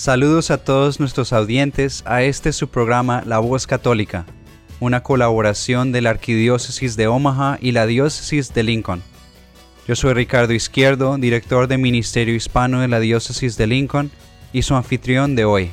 [0.00, 4.24] Saludos a todos nuestros audientes a este su programa La Voz Católica,
[4.80, 9.02] una colaboración de la Arquidiócesis de Omaha y la Diócesis de Lincoln.
[9.86, 14.10] Yo soy Ricardo Izquierdo, director de Ministerio Hispano de la Diócesis de Lincoln
[14.54, 15.70] y su anfitrión de hoy.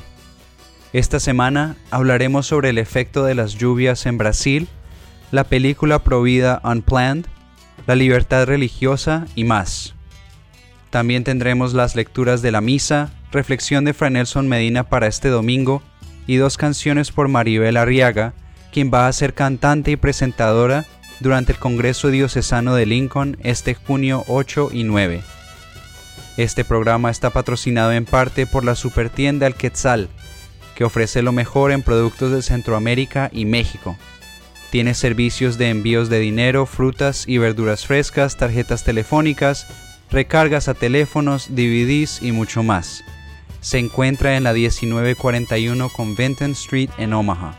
[0.92, 4.68] Esta semana hablaremos sobre el efecto de las lluvias en Brasil,
[5.30, 7.24] la película Provida Unplanned,
[7.86, 9.94] la libertad religiosa y más.
[10.90, 15.82] También tendremos las lecturas de la misa, reflexión de Fray Nelson Medina para este domingo
[16.26, 18.32] y dos canciones por Maribel Arriaga,
[18.72, 20.86] quien va a ser cantante y presentadora
[21.20, 25.22] durante el Congreso Diocesano de Lincoln este junio 8 y 9.
[26.36, 30.08] Este programa está patrocinado en parte por la supertienda El Quetzal,
[30.74, 33.98] que ofrece lo mejor en productos de Centroamérica y México.
[34.70, 39.66] Tiene servicios de envíos de dinero, frutas y verduras frescas, tarjetas telefónicas,
[40.10, 43.04] recargas a teléfonos, DVDs y mucho más
[43.60, 47.54] se encuentra en la 1941 Convention Street en Omaha.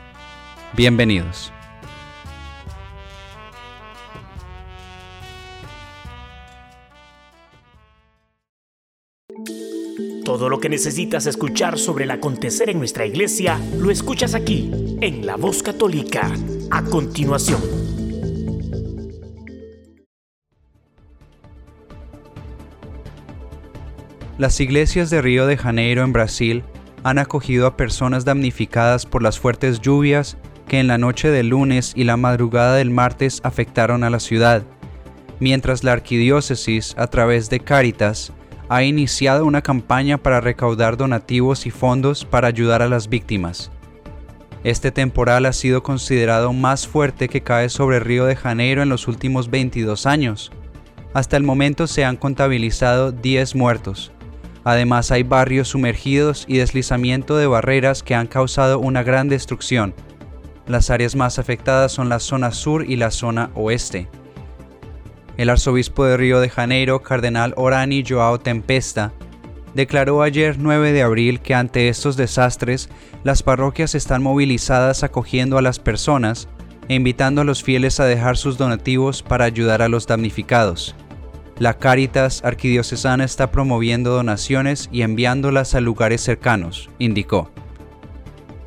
[0.76, 1.52] Bienvenidos.
[10.24, 15.26] Todo lo que necesitas escuchar sobre el acontecer en nuestra iglesia lo escuchas aquí, en
[15.26, 16.32] La Voz Católica,
[16.70, 17.89] a continuación.
[24.40, 26.64] Las iglesias de Río de Janeiro en Brasil
[27.04, 30.38] han acogido a personas damnificadas por las fuertes lluvias
[30.70, 34.64] que en la noche del lunes y la madrugada del martes afectaron a la ciudad,
[35.42, 38.32] mientras la arquidiócesis, a través de Cáritas,
[38.70, 43.72] ha iniciado una campaña para recaudar donativos y fondos para ayudar a las víctimas.
[44.64, 49.10] Este temporal ha sido considerado más fuerte que cae sobre Río de Janeiro en los
[49.10, 50.50] últimos 22 años.
[51.14, 54.14] Hasta el momento se han contabilizado 10 muertos,
[54.64, 59.94] Además hay barrios sumergidos y deslizamiento de barreras que han causado una gran destrucción.
[60.68, 64.08] Las áreas más afectadas son la zona sur y la zona oeste.
[65.38, 69.14] El arzobispo de Río de Janeiro, cardenal Orani Joao Tempesta,
[69.74, 72.90] declaró ayer 9 de abril que ante estos desastres
[73.24, 76.50] las parroquias están movilizadas acogiendo a las personas
[76.90, 80.96] e invitando a los fieles a dejar sus donativos para ayudar a los damnificados.
[81.60, 87.52] La Caritas Arquidiocesana está promoviendo donaciones y enviándolas a lugares cercanos, indicó.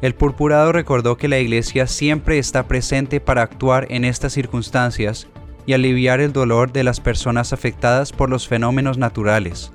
[0.03, 5.27] El purpurado recordó que la Iglesia siempre está presente para actuar en estas circunstancias
[5.65, 9.73] y aliviar el dolor de las personas afectadas por los fenómenos naturales.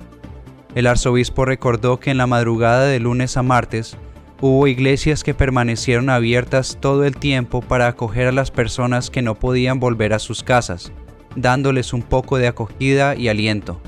[0.76, 3.96] El arzobispo recordó que en la madrugada de lunes a martes
[4.40, 9.34] hubo iglesias que permanecieron abiertas todo el tiempo para acoger a las personas que no
[9.34, 10.92] podían volver a sus casas
[11.40, 13.80] dándoles un poco de acogida y aliento.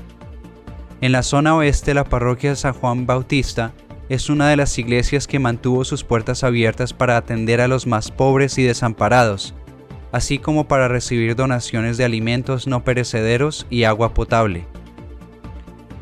[1.01, 3.73] En la zona oeste la parroquia San Juan Bautista
[4.09, 8.11] es una de las iglesias que mantuvo sus puertas abiertas para atender a los más
[8.11, 9.55] pobres y desamparados,
[10.11, 14.65] así como para recibir donaciones de alimentos no perecederos y agua potable.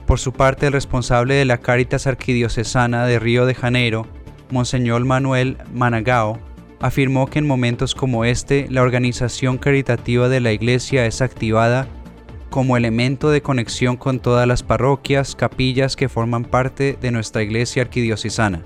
[0.07, 4.07] Por su parte, el responsable de la Cáritas Arquidiocesana de Río de Janeiro,
[4.49, 6.39] Monseñor Manuel Managao,
[6.79, 11.87] afirmó que en momentos como este la organización caritativa de la Iglesia es activada
[12.49, 17.83] como elemento de conexión con todas las parroquias, capillas que forman parte de nuestra Iglesia
[17.83, 18.63] arquidiocesana.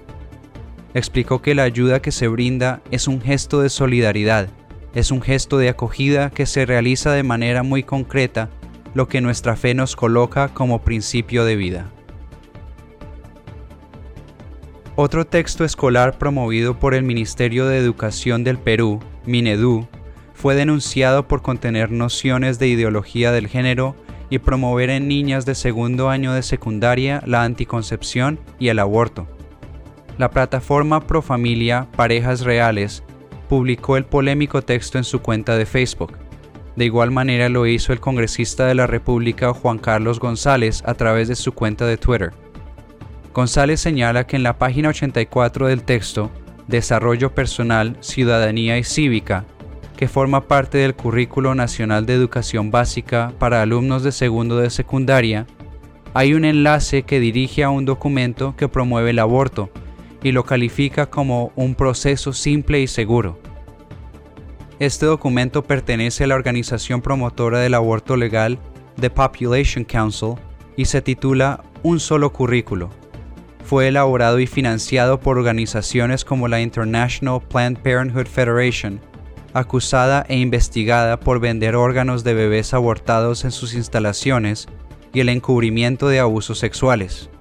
[0.93, 4.47] Explicó que la ayuda que se brinda es un gesto de solidaridad,
[4.93, 8.49] es un gesto de acogida que se realiza de manera muy concreta,
[8.93, 11.91] lo que nuestra fe nos coloca como principio de vida.
[14.95, 19.87] Otro texto escolar promovido por el Ministerio de Educación del Perú, Minedu,
[20.35, 23.95] fue denunciado por contener nociones de ideología del género
[24.29, 29.27] y promover en niñas de segundo año de secundaria la anticoncepción y el aborto.
[30.19, 33.03] La plataforma Profamilia Parejas Reales
[33.49, 36.19] publicó el polémico texto en su cuenta de Facebook.
[36.75, 41.29] De igual manera lo hizo el congresista de la República Juan Carlos González a través
[41.29, 42.42] de su cuenta de Twitter.
[43.33, 46.29] González señala que en la página 84 del texto,
[46.67, 49.45] Desarrollo Personal, Ciudadanía y Cívica,
[49.97, 55.47] que forma parte del Currículo Nacional de Educación Básica para alumnos de segundo de secundaria,
[56.13, 59.71] hay un enlace que dirige a un documento que promueve el aborto
[60.21, 63.39] y lo califica como un proceso simple y seguro.
[64.77, 68.59] Este documento pertenece a la organización promotora del aborto legal,
[68.99, 70.35] The Population Council,
[70.77, 73.02] y se titula Un solo currículo.
[73.73, 79.01] Fue elaborado y financiado por organizaciones como la International Planned Parenthood Federation,
[79.51, 84.67] acusada e investigada por vender órganos de bebés abortados en sus instalaciones
[85.11, 87.31] y el encubrimiento de abusos sexuales.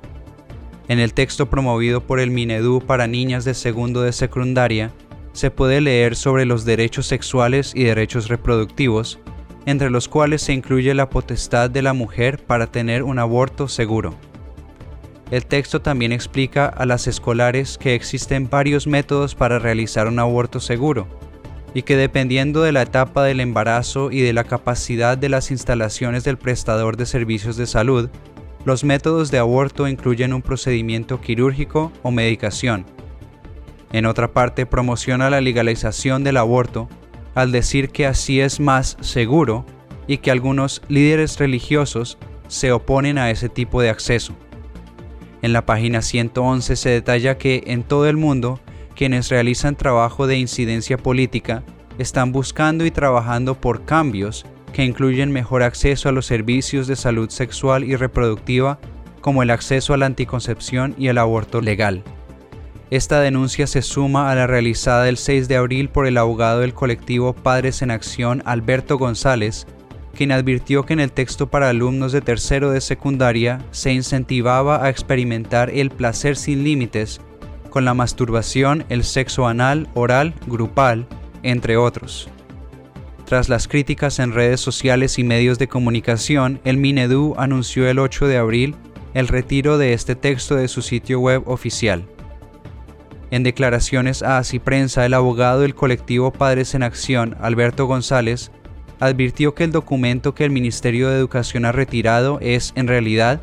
[0.89, 4.91] En el texto promovido por el Minedu para niñas de segundo de secundaria,
[5.35, 9.19] se puede leer sobre los derechos sexuales y derechos reproductivos,
[9.67, 14.15] entre los cuales se incluye la potestad de la mujer para tener un aborto seguro.
[15.33, 20.61] El texto también explica a las escolares que existen varios métodos para realizar un aborto
[20.61, 21.09] seguro,
[21.73, 26.23] y que dependiendo de la etapa del embarazo y de la capacidad de las instalaciones
[26.25, 28.11] del prestador de servicios de salud,
[28.67, 32.85] los métodos de aborto incluyen un procedimiento quirúrgico o medicación.
[33.91, 36.91] En otra parte, promociona la legalización del aborto
[37.35, 39.65] al decir que así es más seguro
[40.07, 42.19] y que algunos líderes religiosos
[42.49, 44.37] se oponen a ese tipo de acceso.
[45.43, 48.61] En la página 111 se detalla que en todo el mundo
[48.95, 51.65] quienes realizan trabajo de incidencia política
[51.99, 57.29] están buscando y trabajando por cambios que incluyen mejor acceso a los servicios de salud
[57.29, 58.79] sexual y reproductiva
[59.21, 62.03] como el acceso a la anticoncepción y el aborto legal.
[62.91, 66.75] Esta denuncia se suma a la realizada el 6 de abril por el abogado del
[66.75, 69.67] colectivo Padres en Acción Alberto González,
[70.13, 74.91] quien advirtió que en el texto para alumnos de tercero de secundaria se incentivaba a
[74.91, 77.21] experimentar el placer sin límites
[77.71, 81.07] con la masturbación, el sexo anal, oral, grupal,
[81.43, 82.29] entre otros.
[83.25, 88.27] Tras las críticas en redes sociales y medios de comunicación, el Minedu anunció el 8
[88.27, 88.77] de abril
[89.15, 92.05] el retiro de este texto de su sitio web oficial.
[93.31, 98.53] En declaraciones a Así Prensa, el abogado del colectivo Padres en Acción, Alberto González,
[99.03, 103.41] advirtió que el documento que el Ministerio de Educación ha retirado es, en realidad,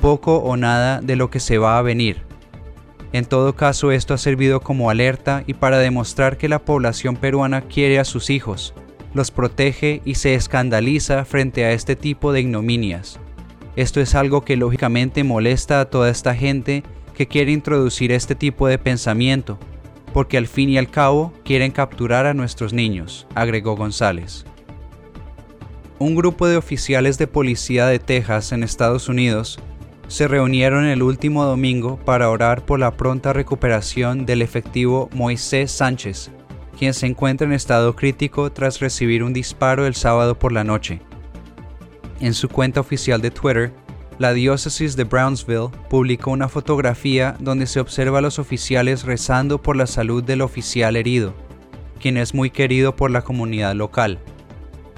[0.00, 2.22] poco o nada de lo que se va a venir.
[3.12, 7.62] En todo caso, esto ha servido como alerta y para demostrar que la población peruana
[7.62, 8.74] quiere a sus hijos,
[9.14, 13.20] los protege y se escandaliza frente a este tipo de ignominias.
[13.76, 16.82] Esto es algo que lógicamente molesta a toda esta gente
[17.14, 19.56] que quiere introducir este tipo de pensamiento,
[20.12, 24.44] porque al fin y al cabo quieren capturar a nuestros niños, agregó González.
[25.98, 29.58] Un grupo de oficiales de policía de Texas en Estados Unidos
[30.08, 36.30] se reunieron el último domingo para orar por la pronta recuperación del efectivo Moisés Sánchez,
[36.78, 41.00] quien se encuentra en estado crítico tras recibir un disparo el sábado por la noche.
[42.20, 43.72] En su cuenta oficial de Twitter,
[44.18, 49.76] la diócesis de Brownsville publicó una fotografía donde se observa a los oficiales rezando por
[49.76, 51.32] la salud del oficial herido,
[51.98, 54.18] quien es muy querido por la comunidad local.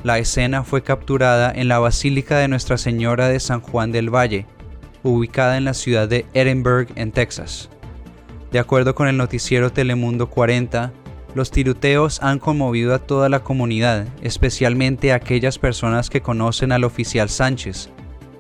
[0.05, 4.47] La escena fue capturada en la Basílica de Nuestra Señora de San Juan del Valle,
[5.03, 7.69] ubicada en la ciudad de Edinburgh, en Texas.
[8.53, 10.93] De acuerdo con el noticiero Telemundo 40,
[11.35, 16.85] los tiroteos han conmovido a toda la comunidad, especialmente a aquellas personas que conocen al
[16.85, 17.91] oficial Sánchez,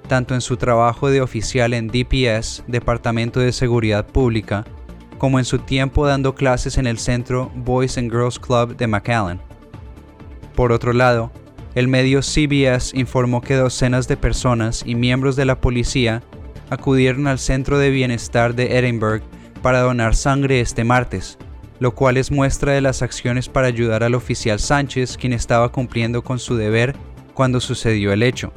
[0.06, 4.64] tanto en su trabajo de oficial en DPS, Departamento de Seguridad Pública,
[5.19, 9.40] como en su tiempo dando clases en el centro Boys and Girls Club de McAllen.
[10.54, 11.30] Por otro lado,
[11.75, 16.22] el medio CBS informó que docenas de personas y miembros de la policía
[16.70, 19.22] acudieron al Centro de Bienestar de Edinburgh
[19.62, 21.38] para donar sangre este martes,
[21.78, 26.22] lo cual es muestra de las acciones para ayudar al oficial Sánchez, quien estaba cumpliendo
[26.22, 26.94] con su deber
[27.34, 28.52] cuando sucedió el hecho.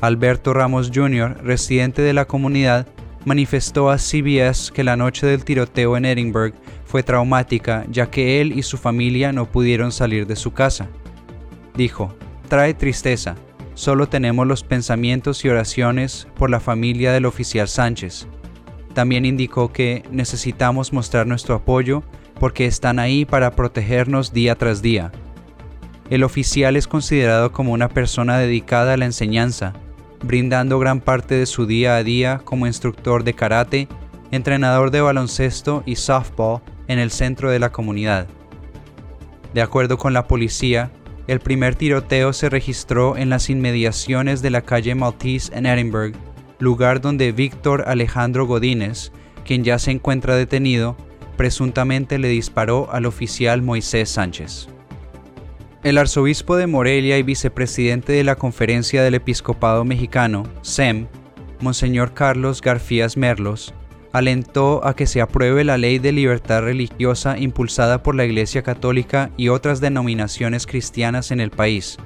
[0.00, 2.86] Alberto Ramos Jr., residente de la comunidad,
[3.24, 8.56] manifestó a CBS que la noche del tiroteo en Edinburgh fue traumática ya que él
[8.56, 10.88] y su familia no pudieron salir de su casa.
[11.78, 12.12] Dijo,
[12.48, 13.36] trae tristeza,
[13.74, 18.26] solo tenemos los pensamientos y oraciones por la familia del oficial Sánchez.
[18.94, 22.02] También indicó que necesitamos mostrar nuestro apoyo
[22.40, 25.12] porque están ahí para protegernos día tras día.
[26.10, 29.72] El oficial es considerado como una persona dedicada a la enseñanza,
[30.24, 33.86] brindando gran parte de su día a día como instructor de karate,
[34.32, 38.26] entrenador de baloncesto y softball en el centro de la comunidad.
[39.54, 40.90] De acuerdo con la policía,
[41.28, 46.14] el primer tiroteo se registró en las inmediaciones de la calle Maltese en Edinburgh,
[46.58, 49.12] lugar donde Víctor Alejandro Godínez,
[49.44, 50.96] quien ya se encuentra detenido,
[51.36, 54.68] presuntamente le disparó al oficial Moisés Sánchez.
[55.84, 61.08] El arzobispo de Morelia y vicepresidente de la Conferencia del Episcopado Mexicano, SEM,
[61.60, 63.74] Monseñor Carlos Garcías Merlos,
[64.12, 69.30] alentó a que se apruebe la ley de libertad religiosa impulsada por la Iglesia Católica
[69.36, 71.98] y otras denominaciones cristianas en el país.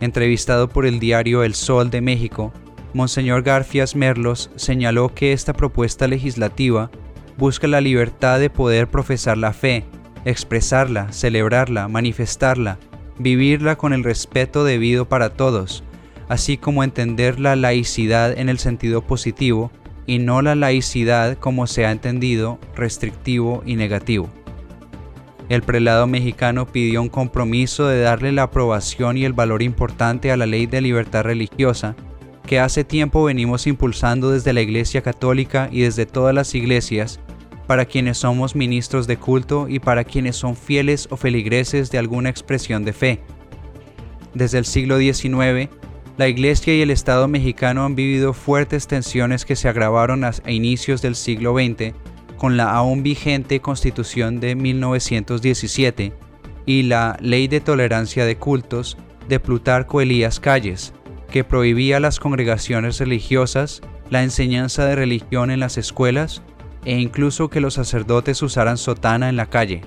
[0.00, 2.52] Entrevistado por el diario El Sol de México,
[2.94, 6.90] Monseñor Garfias Merlos señaló que esta propuesta legislativa
[7.36, 9.84] busca la libertad de poder profesar la fe,
[10.24, 12.78] expresarla, celebrarla, manifestarla,
[13.18, 15.84] vivirla con el respeto debido para todos,
[16.28, 19.70] así como entender la laicidad en el sentido positivo
[20.08, 24.30] y no la laicidad como se ha entendido restrictivo y negativo.
[25.50, 30.38] El prelado mexicano pidió un compromiso de darle la aprobación y el valor importante a
[30.38, 31.94] la ley de libertad religiosa
[32.46, 37.20] que hace tiempo venimos impulsando desde la Iglesia Católica y desde todas las iglesias
[37.66, 42.30] para quienes somos ministros de culto y para quienes son fieles o feligreses de alguna
[42.30, 43.20] expresión de fe.
[44.32, 45.68] Desde el siglo XIX,
[46.18, 51.00] la Iglesia y el Estado mexicano han vivido fuertes tensiones que se agravaron a inicios
[51.00, 51.94] del siglo XX
[52.36, 56.12] con la aún vigente Constitución de 1917
[56.66, 58.98] y la Ley de Tolerancia de Cultos
[59.28, 60.92] de Plutarco Elías Calles,
[61.30, 66.42] que prohibía a las congregaciones religiosas la enseñanza de religión en las escuelas
[66.84, 69.82] e incluso que los sacerdotes usaran sotana en la calle.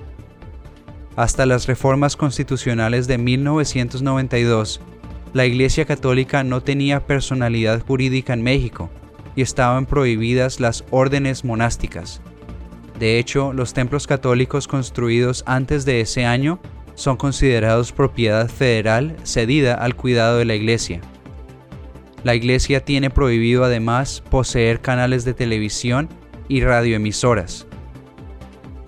[1.17, 4.79] Hasta las reformas constitucionales de 1992
[5.33, 8.89] la Iglesia Católica no tenía personalidad jurídica en México
[9.35, 12.21] y estaban prohibidas las órdenes monásticas.
[12.99, 16.59] De hecho, los templos católicos construidos antes de ese año
[16.95, 21.01] son considerados propiedad federal cedida al cuidado de la Iglesia.
[22.23, 26.09] La Iglesia tiene prohibido además poseer canales de televisión
[26.47, 27.65] y radioemisoras.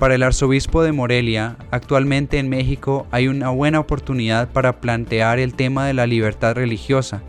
[0.03, 5.53] Para el arzobispo de Morelia, actualmente en México hay una buena oportunidad para plantear el
[5.53, 7.24] tema de la libertad religiosa,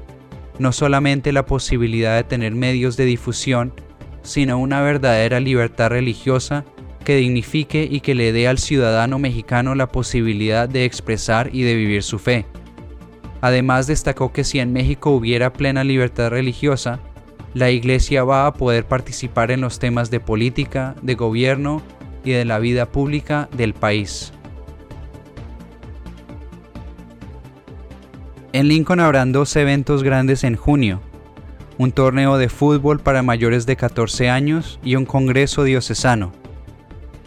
[0.59, 3.73] no solamente la posibilidad de tener medios de difusión,
[4.23, 6.65] sino una verdadera libertad religiosa
[7.05, 11.77] que dignifique y que le dé al ciudadano mexicano la posibilidad de expresar y de
[11.77, 12.45] vivir su fe.
[13.41, 16.99] Además destacó que si en México hubiera plena libertad religiosa,
[17.55, 21.81] la Iglesia va a poder participar en los temas de política, de gobierno
[22.25, 24.33] y de la vida pública del país.
[28.53, 31.01] En Lincoln habrán dos eventos grandes en junio,
[31.77, 36.33] un torneo de fútbol para mayores de 14 años y un congreso diocesano.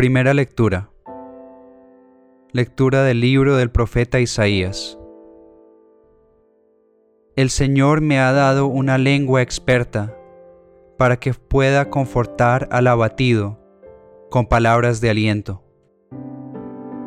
[0.00, 0.88] Primera lectura.
[2.52, 4.98] Lectura del libro del profeta Isaías.
[7.36, 10.16] El Señor me ha dado una lengua experta
[10.96, 13.60] para que pueda confortar al abatido
[14.30, 15.62] con palabras de aliento.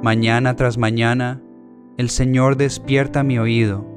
[0.03, 1.41] Mañana tras mañana,
[1.97, 3.87] el Señor despierta mi oído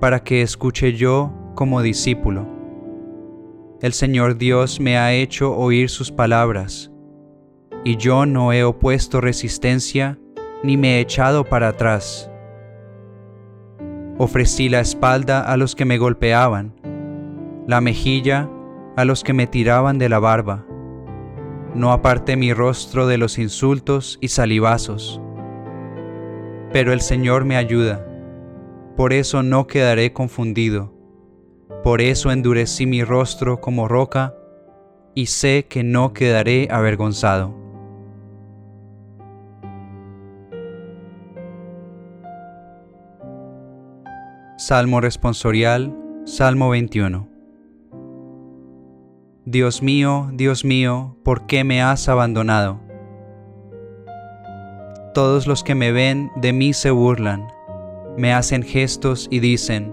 [0.00, 2.48] para que escuche yo como discípulo.
[3.80, 6.90] El Señor Dios me ha hecho oír sus palabras
[7.84, 10.18] y yo no he opuesto resistencia
[10.62, 12.30] ni me he echado para atrás.
[14.16, 16.74] Ofrecí la espalda a los que me golpeaban,
[17.68, 18.48] la mejilla
[18.96, 20.64] a los que me tiraban de la barba.
[21.74, 25.20] No aparté mi rostro de los insultos y salivazos.
[26.72, 28.06] Pero el Señor me ayuda,
[28.96, 30.94] por eso no quedaré confundido.
[31.82, 34.34] Por eso endurecí mi rostro como roca
[35.14, 37.63] y sé que no quedaré avergonzado.
[44.66, 45.94] Salmo responsorial,
[46.24, 47.28] Salmo 21.
[49.44, 52.80] Dios mío, Dios mío, ¿por qué me has abandonado?
[55.12, 57.46] Todos los que me ven de mí se burlan,
[58.16, 59.92] me hacen gestos y dicen,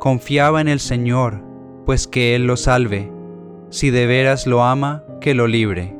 [0.00, 1.44] confiaba en el Señor,
[1.84, 3.12] pues que Él lo salve,
[3.70, 5.96] si de veras lo ama, que lo libre.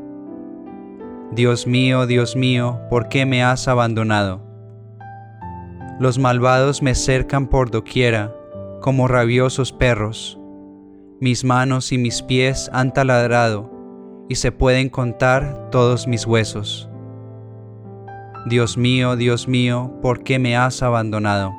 [1.31, 4.46] Dios mío, Dios mío, ¿por qué me has abandonado?
[5.99, 8.37] Los malvados me cercan por doquiera,
[8.83, 10.39] como rabiosos perros.
[11.21, 13.71] Mis manos y mis pies han taladrado,
[14.29, 16.91] y se pueden contar todos mis huesos.
[18.45, 21.55] Dios mío, Dios mío, ¿por qué me has abandonado?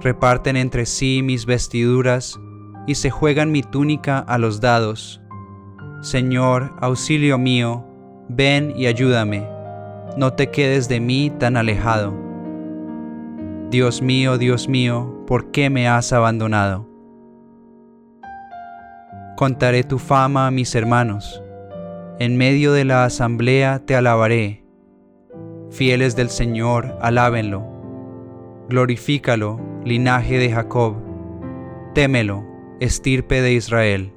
[0.00, 2.40] Reparten entre sí mis vestiduras,
[2.86, 5.20] y se juegan mi túnica a los dados.
[6.00, 7.84] Señor, auxilio mío,
[8.30, 9.46] ven y ayúdame,
[10.16, 12.23] no te quedes de mí tan alejado.
[13.70, 16.88] Dios mío, Dios mío, ¿por qué me has abandonado?
[19.36, 21.42] Contaré tu fama a mis hermanos,
[22.20, 24.64] en medio de la asamblea te alabaré.
[25.70, 27.64] Fieles del Señor, alábenlo.
[28.68, 30.94] Glorifícalo, linaje de Jacob.
[31.94, 32.44] Témelo,
[32.80, 34.12] estirpe de Israel.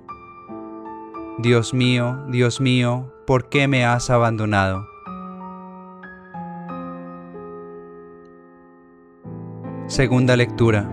[1.39, 4.86] Dios mío, Dios mío, ¿por qué me has abandonado?
[9.87, 10.91] Segunda lectura.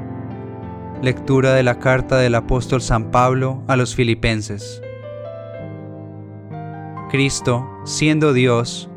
[1.02, 4.80] Lectura de la carta del apóstol San Pablo a los filipenses.
[7.10, 8.88] Cristo, siendo Dios,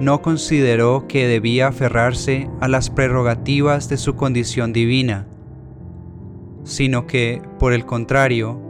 [0.00, 5.28] no consideró que debía aferrarse a las prerrogativas de su condición divina,
[6.64, 8.60] sino que, por el contrario,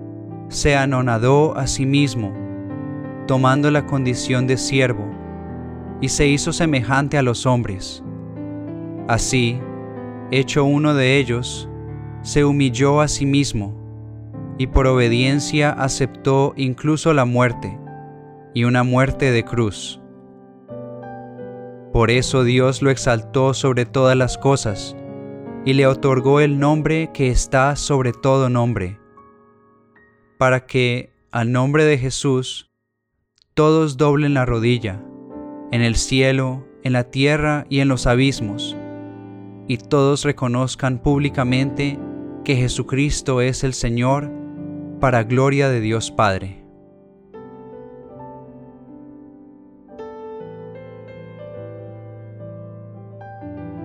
[0.51, 2.35] se anonadó a sí mismo,
[3.27, 5.07] tomando la condición de siervo,
[6.03, 8.05] y se hizo semejante a los hombres.
[9.09, 9.59] Así,
[10.31, 11.69] hecho uno de ellos,
[12.23, 13.75] se humilló a sí mismo
[14.59, 17.79] y por obediencia aceptó incluso la muerte
[18.55, 20.01] y una muerte de cruz.
[21.93, 24.97] Por eso Dios lo exaltó sobre todas las cosas
[25.65, 28.99] y le otorgó el nombre que está sobre todo nombre,
[30.39, 32.71] para que, al nombre de Jesús,
[33.55, 35.03] todos doblen la rodilla,
[35.73, 38.77] en el cielo, en la tierra y en los abismos,
[39.69, 41.99] y todos reconozcan públicamente
[42.43, 44.31] que Jesucristo es el Señor,
[44.99, 46.65] para gloria de Dios Padre.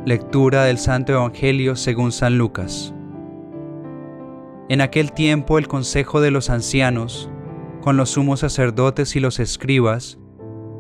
[0.06, 2.94] Lectura del Santo Evangelio según San Lucas.
[4.70, 7.30] En aquel tiempo el consejo de los ancianos,
[7.82, 10.18] con los sumos sacerdotes y los escribas,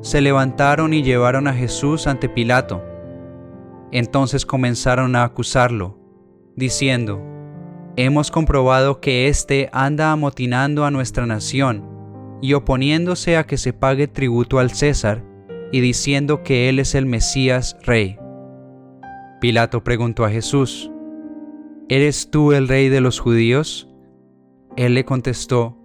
[0.02, 2.93] se levantaron y llevaron a Jesús ante Pilato
[3.94, 6.00] entonces comenzaron a acusarlo,
[6.56, 7.24] diciendo,
[7.96, 11.86] Hemos comprobado que éste anda amotinando a nuestra nación
[12.42, 15.24] y oponiéndose a que se pague tributo al César
[15.72, 18.18] y diciendo que él es el Mesías rey.
[19.40, 20.90] Pilato preguntó a Jesús,
[21.88, 23.88] ¿Eres tú el rey de los judíos?
[24.76, 25.78] Él le contestó,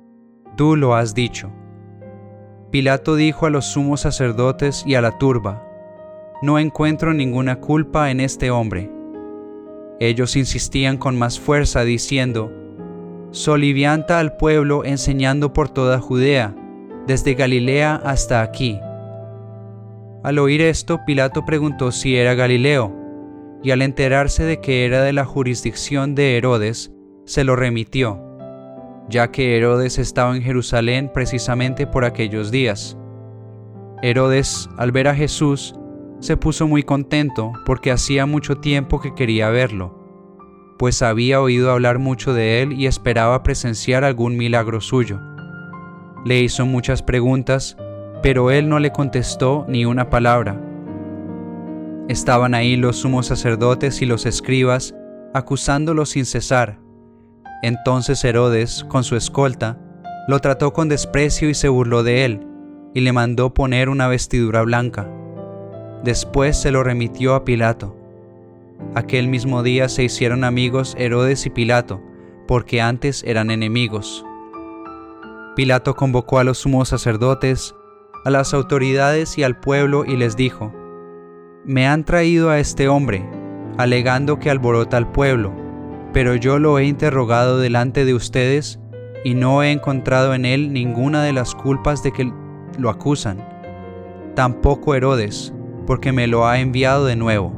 [0.57, 1.53] Tú lo has dicho.
[2.71, 5.68] Pilato dijo a los sumos sacerdotes y a la turba,
[6.41, 8.91] no encuentro ninguna culpa en este hombre.
[10.01, 12.53] Ellos insistían con más fuerza diciendo,
[13.31, 16.55] Solivianta al pueblo enseñando por toda Judea,
[17.07, 18.79] desde Galilea hasta aquí.
[20.23, 22.95] Al oír esto, Pilato preguntó si era Galileo,
[23.63, 26.93] y al enterarse de que era de la jurisdicción de Herodes,
[27.25, 28.23] se lo remitió,
[29.09, 32.97] ya que Herodes estaba en Jerusalén precisamente por aquellos días.
[34.01, 35.78] Herodes, al ver a Jesús,
[36.21, 39.99] se puso muy contento porque hacía mucho tiempo que quería verlo,
[40.79, 45.21] pues había oído hablar mucho de él y esperaba presenciar algún milagro suyo.
[46.25, 47.77] Le hizo muchas preguntas,
[48.23, 50.61] pero él no le contestó ni una palabra.
[52.09, 54.95] Estaban ahí los sumos sacerdotes y los escribas,
[55.35, 56.81] acusándolo sin cesar.
[57.63, 59.79] Entonces Herodes, con su escolta,
[60.27, 62.47] lo trató con desprecio y se burló de él,
[62.95, 65.09] y le mandó poner una vestidura blanca.
[66.05, 67.97] Después se lo remitió a Pilato.
[68.95, 72.01] Aquel mismo día se hicieron amigos Herodes y Pilato,
[72.47, 74.25] porque antes eran enemigos.
[75.57, 77.75] Pilato convocó a los sumos sacerdotes,
[78.25, 80.73] a las autoridades y al pueblo y les dijo,
[81.65, 83.29] Me han traído a este hombre,
[83.77, 85.53] alegando que alborota al pueblo,
[86.13, 88.79] pero yo lo he interrogado delante de ustedes
[89.25, 92.33] y no he encontrado en él ninguna de las culpas de que
[92.79, 93.45] lo acusan.
[94.37, 95.53] Tampoco Herodes,
[95.89, 97.55] porque me lo ha enviado de nuevo.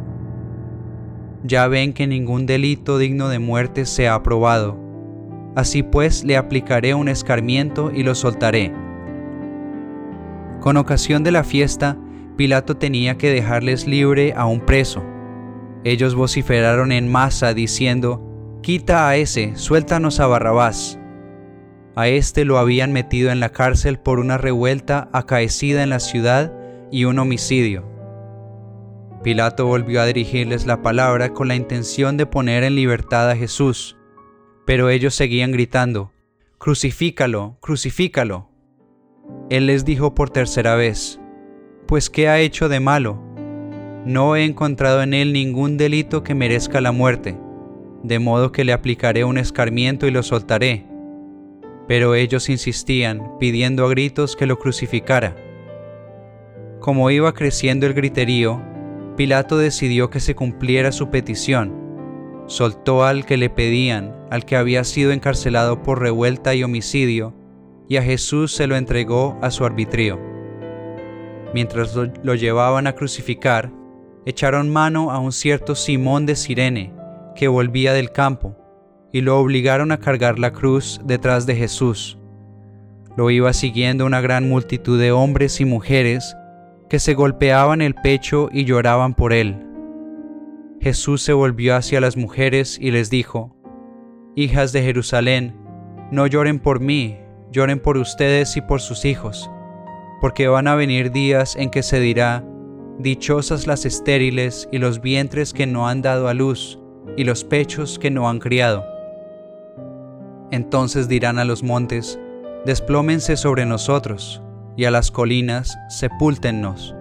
[1.43, 4.79] ya ven que ningún delito digno de muerte se ha aprobado.
[5.57, 8.73] Así pues le aplicaré un escarmiento y lo soltaré.
[10.61, 11.99] Con ocasión de la fiesta,
[12.37, 15.03] Pilato tenía que dejarles libre a un preso.
[15.83, 21.01] Ellos vociferaron en masa diciendo, Quita a ese, suéltanos a Barrabás.
[21.97, 26.53] A este lo habían metido en la cárcel por una revuelta acaecida en la ciudad
[26.93, 27.90] y un homicidio.
[29.23, 33.99] Pilato volvió a dirigirles la palabra con la intención de poner en libertad a Jesús,
[34.65, 36.13] pero ellos seguían gritando,
[36.57, 38.49] Crucifícalo, crucifícalo.
[39.51, 41.21] Él les dijo por tercera vez,
[41.87, 43.23] Pues ¿qué ha hecho de malo?
[44.07, 47.39] No he encontrado en él ningún delito que merezca la muerte,
[48.03, 50.87] de modo que le aplicaré un escarmiento y lo soltaré.
[51.87, 55.37] Pero ellos insistían, pidiendo a gritos que lo crucificara.
[56.79, 58.63] Como iba creciendo el griterío,
[59.21, 61.75] Pilato decidió que se cumpliera su petición.
[62.47, 67.35] Soltó al que le pedían, al que había sido encarcelado por revuelta y homicidio,
[67.87, 70.19] y a Jesús se lo entregó a su arbitrio.
[71.53, 73.71] Mientras lo, llevaban a crucificar,
[74.25, 76.95] echaron mano a un cierto Simón de Sirene,
[77.37, 78.57] que volvía del campo,
[79.13, 82.19] y lo obligaron a cargar la cruz detrás de Jesús.
[83.19, 86.35] Lo iba siguiendo una gran multitud de hombres y mujeres
[86.91, 89.65] que se golpeaban el pecho y lloraban por él.
[90.81, 93.57] Jesús se volvió hacia las mujeres y les dijo,
[94.35, 95.57] Hijas de Jerusalén,
[96.11, 97.17] no lloren por mí,
[97.53, 99.49] lloren por ustedes y por sus hijos,
[100.21, 102.45] porque van a venir días en que se dirá,
[102.99, 106.81] Dichosas las estériles y los vientres que no han dado a luz,
[107.17, 108.85] y los pechos que no han criado.
[110.51, 112.19] Entonces dirán a los montes,
[112.67, 114.43] Desplómense sobre nosotros,
[114.81, 116.97] y a las colinas, sepúltennos.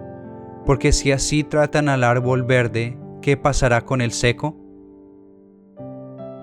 [0.66, 4.54] Porque si así tratan al árbol verde, ¿qué pasará con el seco?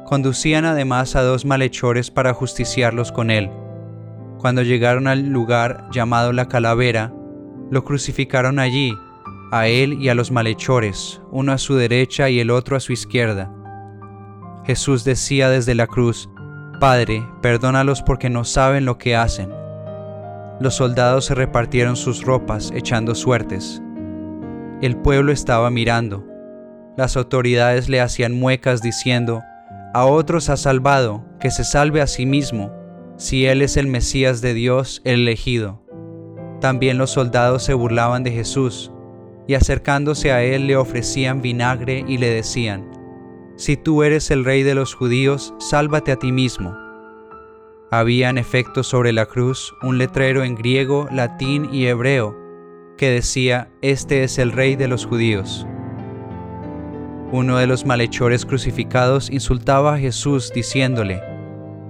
[0.08, 3.52] Conducían además a dos malhechores para justiciarlos con él.
[4.40, 7.14] Cuando llegaron al lugar llamado la calavera,
[7.70, 8.98] lo crucificaron allí,
[9.52, 12.94] a él y a los malhechores, uno a su derecha y el otro a su
[12.94, 13.54] izquierda.
[14.66, 16.32] Jesús decía desde la cruz,
[16.80, 19.57] Padre, perdónalos porque no saben lo que hacen.
[20.60, 23.82] Los soldados se repartieron sus ropas echando suertes.
[24.82, 26.26] El pueblo estaba mirando.
[26.98, 29.44] Las autoridades le hacían muecas diciendo,
[29.94, 32.72] a otros ha salvado, que se salve a sí mismo,
[33.18, 35.82] si él es el Mesías de Dios, el elegido.
[36.60, 38.92] También los soldados se burlaban de Jesús,
[39.48, 42.92] y acercándose a él le ofrecían vinagre y le decían,
[43.56, 46.87] Si tú eres el rey de los judíos, sálvate a ti mismo.
[47.90, 52.36] Había en efecto sobre la cruz un letrero en griego, latín y hebreo
[52.98, 55.66] que decía, Este es el rey de los judíos.
[57.32, 61.22] Uno de los malhechores crucificados insultaba a Jesús diciéndole,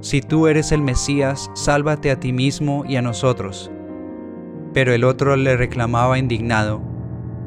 [0.01, 3.71] Si tú eres el Mesías, sálvate a ti mismo y a nosotros.
[4.73, 6.79] Pero el otro le reclamaba indignado,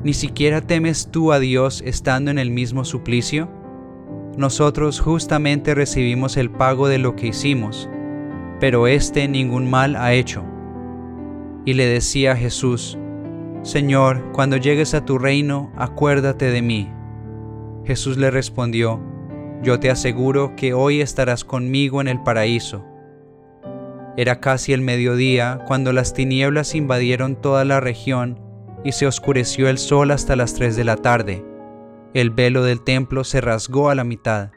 [0.02, 3.48] ¿Ni siquiera temes tú a Dios estando en el mismo suplicio?
[4.36, 7.88] Nosotros justamente recibimos el pago de lo que hicimos
[8.60, 10.44] pero éste ningún mal ha hecho.
[11.64, 12.98] Y le decía Jesús,
[13.62, 16.90] Señor, cuando llegues a tu reino, acuérdate de mí.
[17.84, 19.00] Jesús le respondió,
[19.62, 22.84] Yo te aseguro que hoy estarás conmigo en el paraíso.
[24.16, 28.40] Era casi el mediodía cuando las tinieblas invadieron toda la región
[28.84, 31.44] y se oscureció el sol hasta las tres de la tarde.
[32.14, 34.50] El velo del templo se rasgó a la mitad.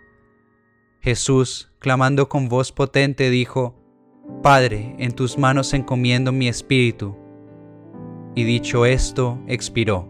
[1.02, 3.83] Jesús, clamando con voz potente, dijo,
[4.42, 7.16] Padre, en tus manos encomiendo mi espíritu.
[8.36, 10.08] Y dicho esto, expiró.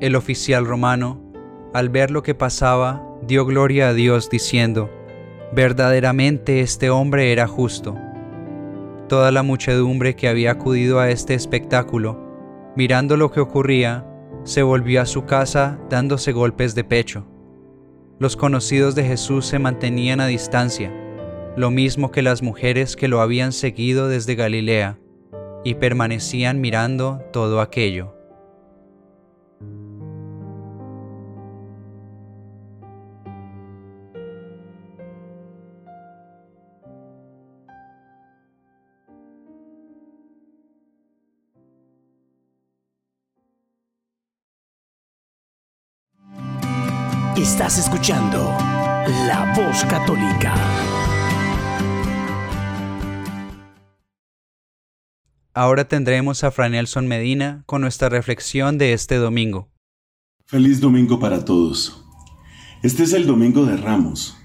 [0.00, 1.20] El oficial romano,
[1.72, 4.90] al ver lo que pasaba, dio gloria a Dios diciendo,
[5.52, 7.96] verdaderamente este hombre era justo.
[9.08, 14.04] Toda la muchedumbre que había acudido a este espectáculo, mirando lo que ocurría,
[14.42, 17.26] se volvió a su casa dándose golpes de pecho.
[18.20, 20.92] Los conocidos de Jesús se mantenían a distancia,
[21.56, 24.98] lo mismo que las mujeres que lo habían seguido desde Galilea,
[25.64, 28.17] y permanecían mirando todo aquello.
[47.50, 48.54] Estás escuchando
[49.26, 50.54] La Voz Católica.
[55.54, 59.70] Ahora tendremos a Fray Nelson Medina con nuestra reflexión de este domingo.
[60.44, 62.04] Feliz domingo para todos.
[62.82, 64.36] Este es el domingo de Ramos.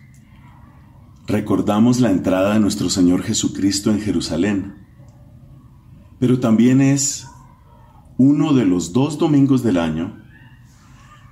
[1.28, 4.76] Recordamos la entrada de nuestro Señor Jesucristo en Jerusalén,
[6.22, 7.28] pero también es
[8.18, 10.24] uno de los dos domingos del año,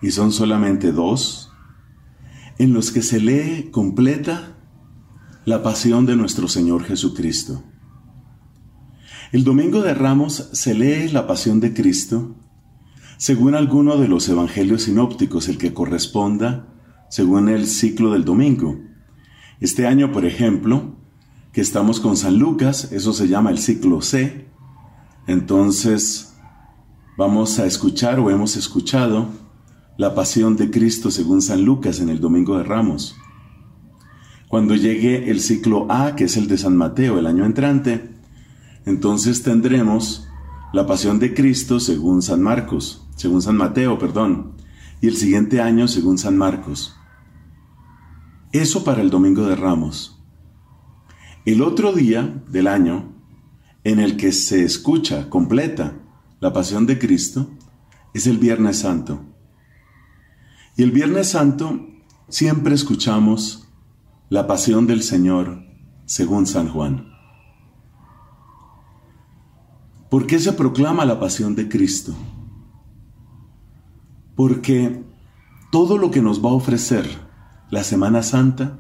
[0.02, 1.48] y son solamente dos,
[2.62, 4.56] en los que se lee completa
[5.46, 7.64] la pasión de nuestro Señor Jesucristo.
[9.32, 12.36] El domingo de Ramos se lee la pasión de Cristo
[13.18, 16.68] según alguno de los evangelios sinópticos, el que corresponda
[17.10, 18.80] según el ciclo del domingo.
[19.60, 20.98] Este año, por ejemplo,
[21.54, 24.48] que estamos con San Lucas, eso se llama el ciclo C,
[25.26, 26.36] entonces
[27.18, 29.41] vamos a escuchar o hemos escuchado
[30.02, 33.16] la pasión de Cristo según San Lucas en el domingo de Ramos.
[34.48, 38.10] Cuando llegue el ciclo A, que es el de San Mateo, el año entrante,
[38.88, 40.28] entonces tendremos
[40.74, 44.54] la pasión de Cristo según San Marcos, según San Mateo, perdón,
[45.02, 46.96] y el siguiente año según San Marcos.
[48.54, 50.20] Eso para el Domingo de Ramos.
[51.46, 53.14] El otro día del año
[53.84, 55.94] en el que se escucha completa
[56.40, 57.52] la pasión de Cristo
[58.16, 59.28] es el Viernes Santo.
[60.78, 61.88] Y el Viernes Santo
[62.30, 63.68] siempre escuchamos
[64.30, 65.64] la pasión del Señor
[66.06, 67.12] según San Juan.
[70.10, 72.14] ¿Por qué se proclama la pasión de Cristo?
[74.36, 75.04] Porque
[75.72, 77.06] todo lo que nos va a ofrecer
[77.70, 78.78] la Semana Santa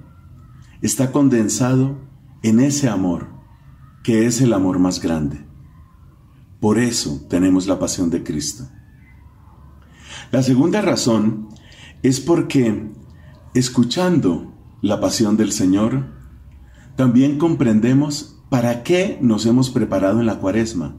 [0.81, 1.99] está condensado
[2.41, 3.27] en ese amor,
[4.03, 5.45] que es el amor más grande.
[6.59, 8.67] Por eso tenemos la pasión de Cristo.
[10.31, 11.49] La segunda razón
[12.03, 12.91] es porque
[13.53, 16.05] escuchando la pasión del Señor,
[16.95, 20.95] también comprendemos para qué nos hemos preparado en la cuaresma.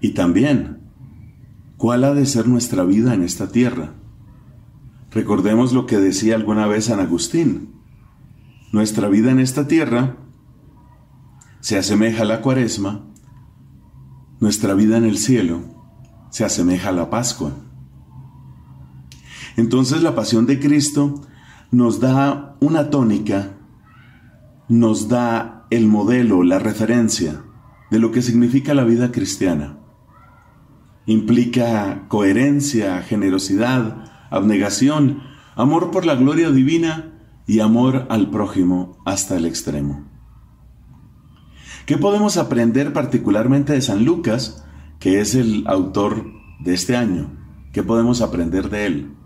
[0.00, 0.80] Y también,
[1.76, 3.94] ¿cuál ha de ser nuestra vida en esta tierra?
[5.10, 7.74] Recordemos lo que decía alguna vez San Agustín.
[8.72, 10.16] Nuestra vida en esta tierra
[11.60, 13.04] se asemeja a la cuaresma,
[14.40, 15.60] nuestra vida en el cielo
[16.30, 17.52] se asemeja a la Pascua.
[19.56, 21.20] Entonces la pasión de Cristo
[21.70, 23.56] nos da una tónica,
[24.68, 27.42] nos da el modelo, la referencia
[27.90, 29.78] de lo que significa la vida cristiana
[31.06, 35.22] implica coherencia, generosidad, abnegación,
[35.56, 37.12] amor por la gloria divina
[37.46, 40.04] y amor al prójimo hasta el extremo.
[41.86, 44.64] ¿Qué podemos aprender particularmente de San Lucas,
[45.00, 46.26] que es el autor
[46.60, 47.36] de este año?
[47.72, 49.16] ¿Qué podemos aprender de él?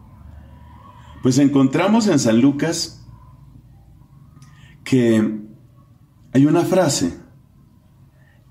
[1.26, 3.04] Pues encontramos en San Lucas
[4.84, 5.40] que
[6.32, 7.18] hay una frase,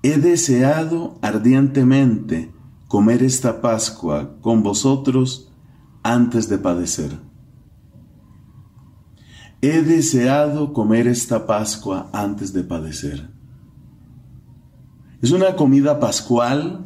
[0.02, 2.52] he deseado ardientemente
[2.86, 5.50] comer esta Pascua con vosotros
[6.02, 7.18] antes de padecer.
[9.62, 13.30] He deseado comer esta Pascua antes de padecer.
[15.22, 16.84] Es una comida pascual,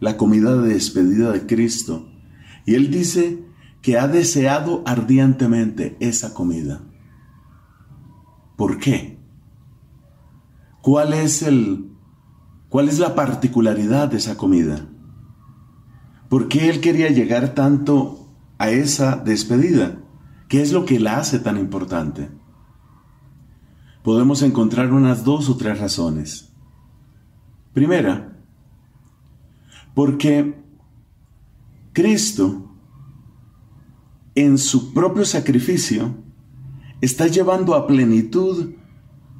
[0.00, 2.08] la comida de despedida de Cristo.
[2.66, 3.46] Y Él dice
[3.82, 6.82] que ha deseado ardientemente esa comida.
[8.56, 9.18] ¿Por qué?
[10.82, 11.92] ¿Cuál es el
[12.68, 14.88] cuál es la particularidad de esa comida?
[16.28, 19.98] ¿Por qué él quería llegar tanto a esa despedida?
[20.48, 22.30] ¿Qué es lo que la hace tan importante?
[24.02, 26.52] Podemos encontrar unas dos o tres razones.
[27.72, 28.36] Primera,
[29.94, 30.62] porque
[31.92, 32.67] Cristo,
[34.38, 36.14] en su propio sacrificio,
[37.00, 38.74] está llevando a plenitud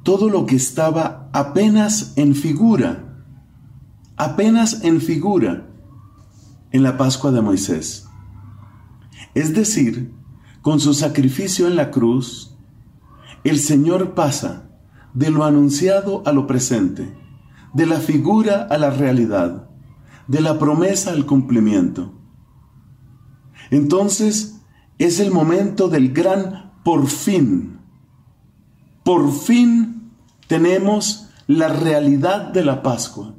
[0.03, 3.23] todo lo que estaba apenas en figura,
[4.17, 5.69] apenas en figura
[6.71, 8.09] en la Pascua de Moisés.
[9.35, 10.13] Es decir,
[10.61, 12.57] con su sacrificio en la cruz,
[13.45, 14.69] el Señor pasa
[15.13, 17.15] de lo anunciado a lo presente,
[17.73, 19.69] de la figura a la realidad,
[20.27, 22.19] de la promesa al cumplimiento.
[23.71, 24.58] Entonces
[24.99, 27.79] es el momento del gran por fin.
[29.03, 30.11] Por fin
[30.47, 33.33] tenemos la realidad de la Pascua.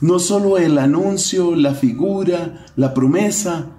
[0.00, 3.76] No solo el anuncio, la figura, la promesa,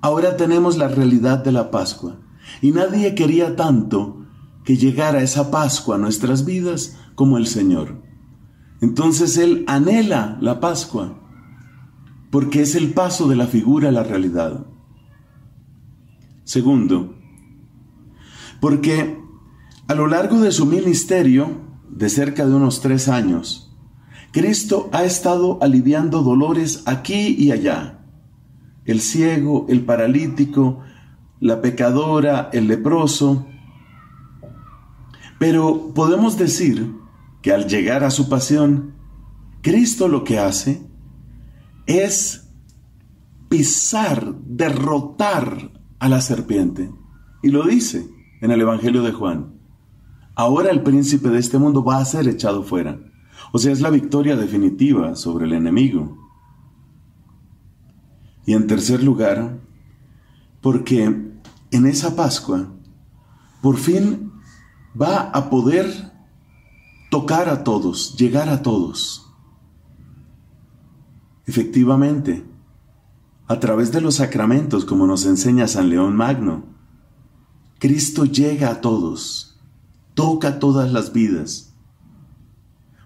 [0.00, 2.18] ahora tenemos la realidad de la Pascua.
[2.62, 4.24] Y nadie quería tanto
[4.64, 8.02] que llegara esa Pascua a nuestras vidas como el Señor.
[8.80, 11.20] Entonces Él anhela la Pascua,
[12.30, 14.66] porque es el paso de la figura a la realidad.
[16.44, 17.14] Segundo,
[18.60, 19.18] porque
[19.88, 23.72] a lo largo de su ministerio, de cerca de unos tres años,
[24.32, 27.98] Cristo ha estado aliviando dolores aquí y allá.
[28.84, 30.80] El ciego, el paralítico,
[31.38, 33.46] la pecadora, el leproso.
[35.38, 36.94] Pero podemos decir
[37.42, 38.94] que al llegar a su pasión,
[39.60, 40.82] Cristo lo que hace
[41.86, 42.48] es
[43.48, 46.92] pisar, derrotar a la serpiente.
[47.44, 48.10] Y lo dice
[48.40, 49.54] en el Evangelio de Juan.
[50.34, 52.98] Ahora el príncipe de este mundo va a ser echado fuera.
[53.52, 56.18] O sea, es la victoria definitiva sobre el enemigo.
[58.46, 59.60] Y en tercer lugar,
[60.60, 62.66] porque en esa Pascua,
[63.60, 64.32] por fin
[65.00, 65.86] va a poder
[67.12, 69.32] tocar a todos, llegar a todos.
[71.46, 72.44] Efectivamente,
[73.46, 76.64] a través de los sacramentos, como nos enseña San León Magno,
[77.78, 79.60] Cristo llega a todos,
[80.14, 81.74] toca todas las vidas.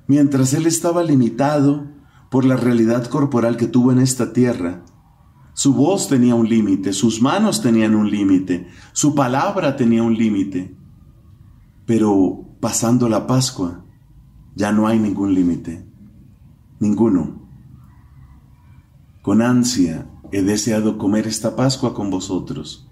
[0.06, 1.86] Mientras Él estaba limitado
[2.30, 4.84] por la realidad corporal que tuvo en esta tierra,
[5.54, 10.76] su voz tenía un límite, sus manos tenían un límite, su palabra tenía un límite.
[11.86, 13.82] Pero pasando la Pascua,
[14.54, 15.86] ya no hay ningún límite,
[16.78, 17.48] ninguno.
[19.22, 22.90] Con ansia he deseado comer esta Pascua con vosotros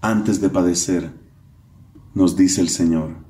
[0.00, 1.12] antes de padecer,
[2.14, 3.24] nos dice el Señor.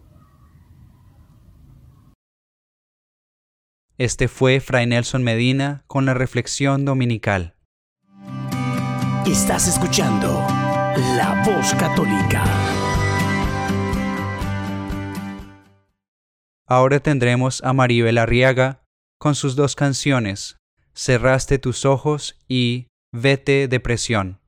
[3.98, 7.56] Este fue Fray Nelson Medina con la reflexión dominical.
[9.26, 10.28] Estás escuchando
[11.16, 12.44] La Voz Católica.
[16.66, 18.82] Ahora tendremos a Maribel Arriaga
[19.18, 20.56] con sus dos canciones,
[20.94, 24.42] Cerraste tus ojos y Vete depresión.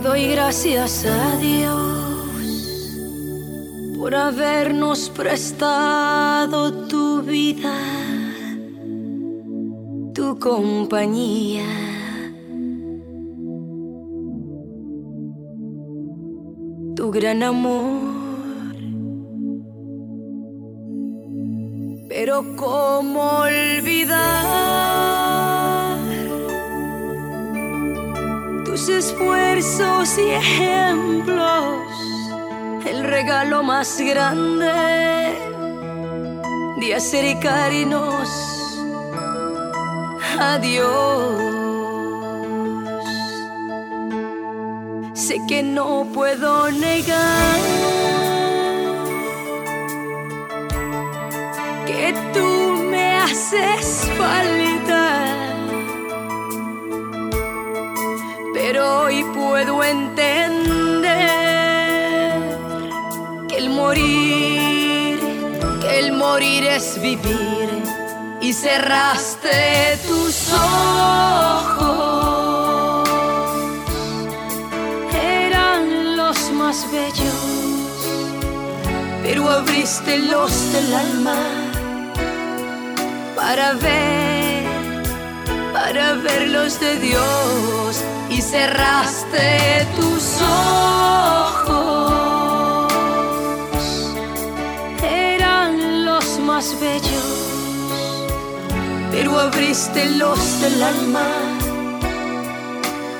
[0.00, 2.96] doy gracias a Dios
[3.98, 7.76] por habernos prestado tu vida,
[10.14, 11.89] tu compañía.
[16.96, 18.00] Tu gran amor,
[22.08, 24.70] pero cómo olvidar
[28.88, 31.76] esfuerzos y ejemplos,
[32.86, 35.36] el regalo más grande
[36.80, 38.28] de acercarnos
[40.38, 41.49] a Dios.
[45.30, 47.60] Sé que no puedo negar
[51.86, 55.04] que tú me haces falta
[58.52, 60.58] pero hoy puedo entender
[63.46, 65.20] que el morir,
[65.80, 67.84] que el morir es vivir
[68.40, 71.69] y cerraste tus ojos.
[76.70, 77.98] Más bellos,
[79.24, 81.38] pero abriste los del alma
[83.34, 85.02] para ver,
[85.72, 90.40] para ver los de Dios y cerraste tus
[91.32, 91.72] ojos.
[95.02, 97.32] Eran los más bellos,
[99.10, 101.26] pero abriste los del alma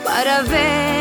[0.05, 1.00] para ver,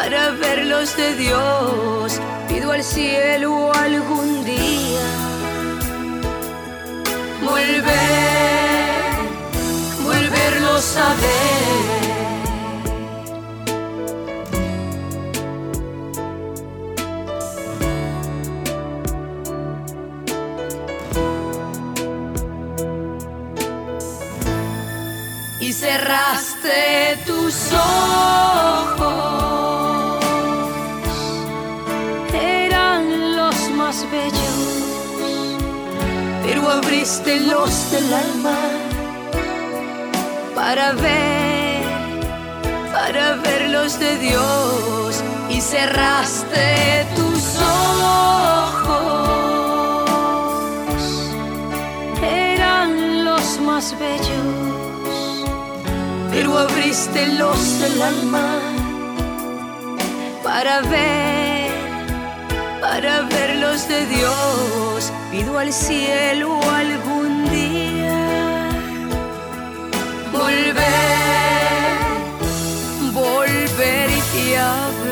[0.00, 2.20] para ver los de Dios.
[2.48, 5.06] Pido al cielo algún día
[7.42, 7.88] volver,
[10.04, 12.08] volverlos a ver
[25.72, 28.97] cerraste tus ojos.
[36.48, 38.56] Pero abriste los del alma
[40.54, 41.82] para ver,
[42.90, 48.88] para ver los de Dios y cerraste tus ojos.
[52.22, 54.78] Eran los más bellos
[56.30, 58.60] pero abriste los del alma
[60.42, 61.70] para ver,
[62.80, 68.68] para ver los de Dios pido al cielo algún día
[70.32, 70.74] volver,
[73.12, 75.07] volver y a ver.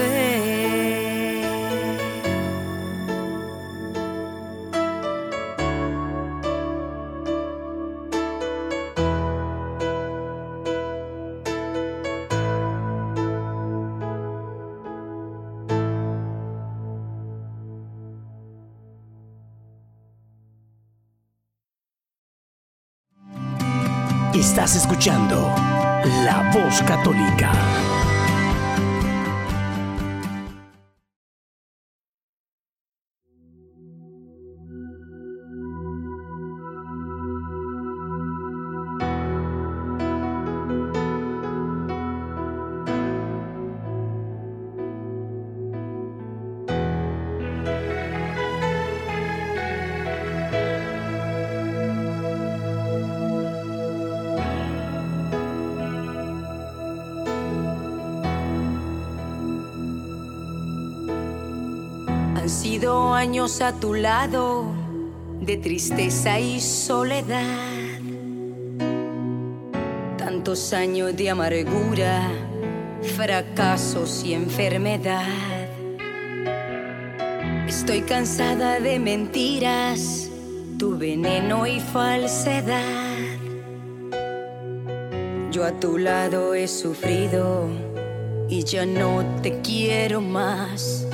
[24.49, 25.53] Estás escuchando
[26.25, 27.96] La Voz Católica.
[63.61, 64.67] A tu lado
[65.41, 68.01] de tristeza y soledad.
[70.19, 72.29] Tantos años de amargura,
[73.17, 75.71] fracasos y enfermedad.
[77.67, 80.29] Estoy cansada de mentiras,
[80.79, 83.17] tu veneno y falsedad.
[85.51, 87.69] Yo a tu lado he sufrido
[88.51, 91.06] y ya no te quiero más.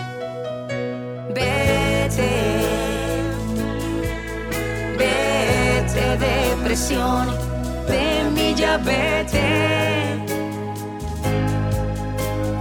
[6.74, 10.18] De mí ya vete.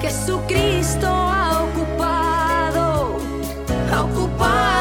[0.01, 3.17] Jesucristo ha ocupado,
[3.89, 4.80] ha ocupado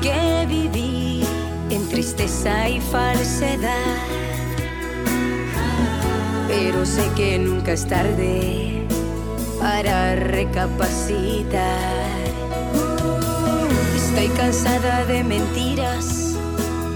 [0.00, 1.24] que viví
[1.70, 3.96] en tristeza y falsedad.
[6.46, 8.86] Pero sé que nunca es tarde
[9.58, 11.62] para recapacitar.
[13.96, 16.36] Estoy cansada de mentiras,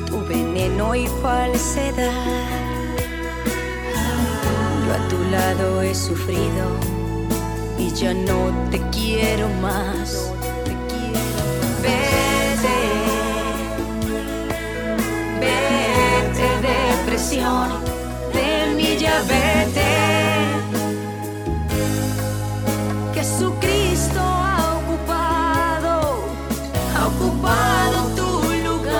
[0.06, 2.12] tu veneno y falsedad.
[4.84, 6.66] Yo a tu lado he sufrido
[7.78, 10.30] y ya no te quiero más.
[11.82, 12.25] Vete,
[17.36, 17.68] depresión,
[18.32, 19.92] de ya vete.
[23.14, 25.94] Jesucristo ha ocupado,
[26.96, 28.30] ha ocupado tu
[28.64, 28.96] lugar.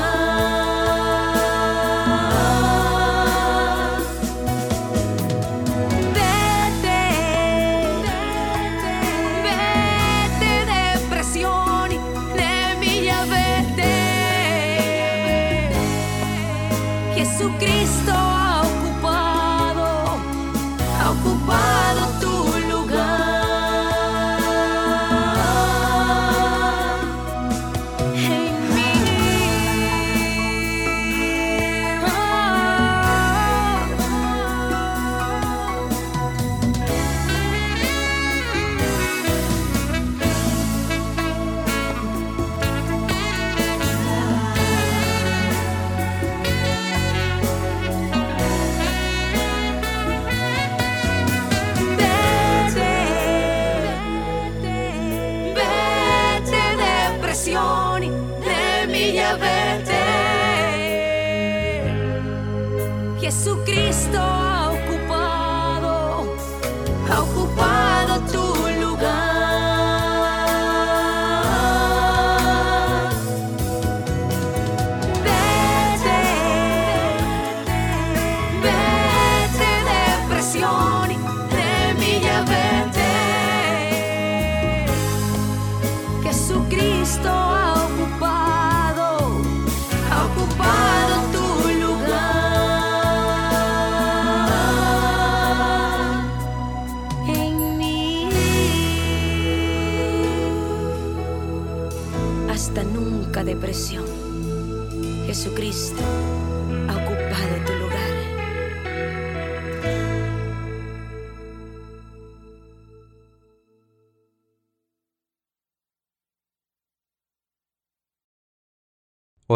[6.17, 7.03] Vete,
[9.47, 11.89] vete depresión,
[12.37, 12.55] de
[13.05, 13.95] ya vete.
[17.15, 17.76] Jesucristo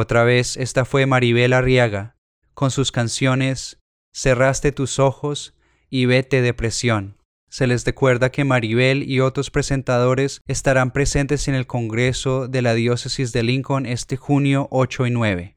[0.00, 2.16] Otra vez, esta fue Maribel Arriaga,
[2.54, 3.78] con sus canciones
[4.14, 5.54] Cerraste tus ojos
[5.90, 7.18] y Vete Depresión.
[7.50, 12.72] Se les recuerda que Maribel y otros presentadores estarán presentes en el Congreso de la
[12.72, 15.56] Diócesis de Lincoln este junio 8 y 9.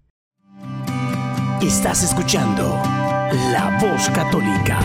[1.62, 2.64] Estás escuchando
[3.54, 4.78] La Voz Católica.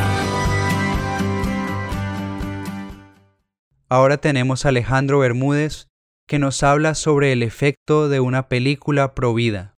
[3.89, 5.88] Ahora tenemos a Alejandro Bermúdez
[6.29, 9.75] que nos habla sobre el efecto de una película provida.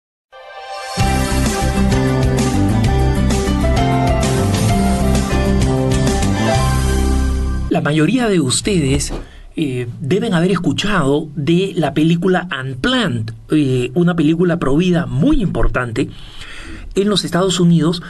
[7.70, 9.14] La mayoría de ustedes
[9.56, 16.10] eh, deben haber escuchado de la película Unplanned, eh, una película provida muy importante
[16.96, 18.02] en los Estados Unidos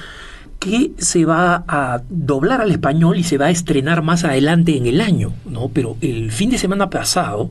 [0.60, 4.86] que se va a doblar al español y se va a estrenar más adelante en
[4.86, 5.70] el año, ¿no?
[5.74, 7.50] Pero el fin de semana pasado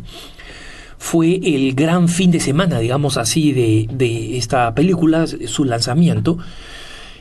[0.98, 6.38] fue el gran fin de semana, digamos así, de, de esta película, su lanzamiento.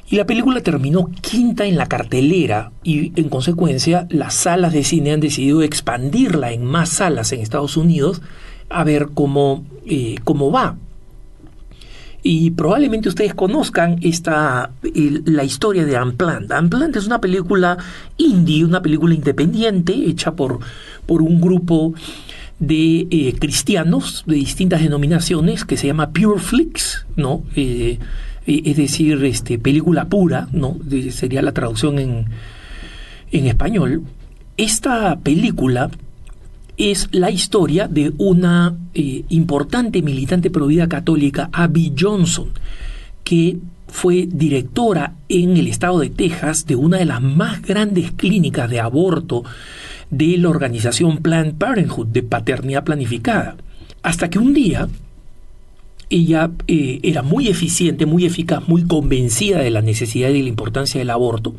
[0.10, 5.12] Y la película terminó quinta en la cartelera y en consecuencia las salas de cine
[5.12, 8.22] han decidido expandirla en más salas en Estados Unidos
[8.70, 10.78] a ver cómo, eh, cómo va.
[12.24, 16.52] Y probablemente ustedes conozcan esta, la historia de Unplanned.
[16.52, 17.78] Unplanned es una película
[18.18, 20.60] indie, una película independiente hecha por,
[21.06, 21.94] por un grupo
[22.60, 27.44] de eh, cristianos de distintas denominaciones que se llama Pure Flix, ¿no?
[27.56, 28.00] Eh,
[28.48, 30.78] eh, es decir, este, película pura, ¿no?
[31.12, 32.26] sería la traducción en,
[33.32, 34.04] en español.
[34.56, 35.92] Esta película
[36.78, 42.50] es la historia de una importante militante provida católica, Abby Johnson,
[43.24, 43.58] que
[43.88, 48.80] fue directora en el estado de Texas de una de las más grandes clínicas de
[48.80, 49.44] aborto
[50.10, 53.58] de la organización Planned Parenthood de paternidad planificada.
[54.04, 54.88] Hasta que un día
[56.10, 61.00] ella eh, era muy eficiente, muy eficaz, muy convencida de la necesidad y la importancia
[61.00, 61.56] del aborto,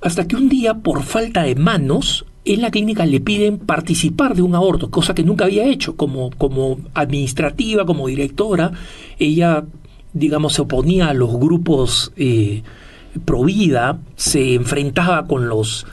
[0.00, 4.42] hasta que un día, por falta de manos, en la clínica le piden participar de
[4.42, 5.96] un aborto, cosa que nunca había hecho.
[5.96, 8.72] Como, como administrativa, como directora,
[9.20, 9.64] ella,
[10.12, 12.62] digamos, se oponía a los grupos eh,
[13.24, 15.86] pro vida, se enfrentaba con los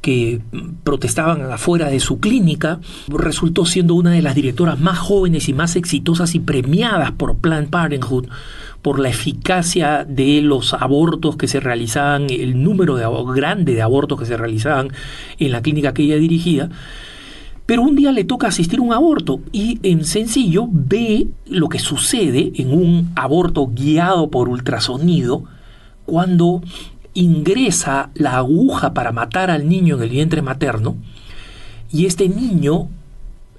[0.00, 0.40] que
[0.84, 5.74] protestaban afuera de su clínica, resultó siendo una de las directoras más jóvenes y más
[5.74, 8.28] exitosas y premiadas por Planned Parenthood
[8.82, 13.04] por la eficacia de los abortos que se realizaban, el número de,
[13.34, 14.92] grande de abortos que se realizaban
[15.40, 16.70] en la clínica que ella dirigía.
[17.66, 21.80] Pero un día le toca asistir a un aborto y en sencillo ve lo que
[21.80, 25.44] sucede en un aborto guiado por ultrasonido
[26.04, 26.62] cuando
[27.12, 30.96] ingresa la aguja para matar al niño en el vientre materno
[31.90, 32.88] y este niño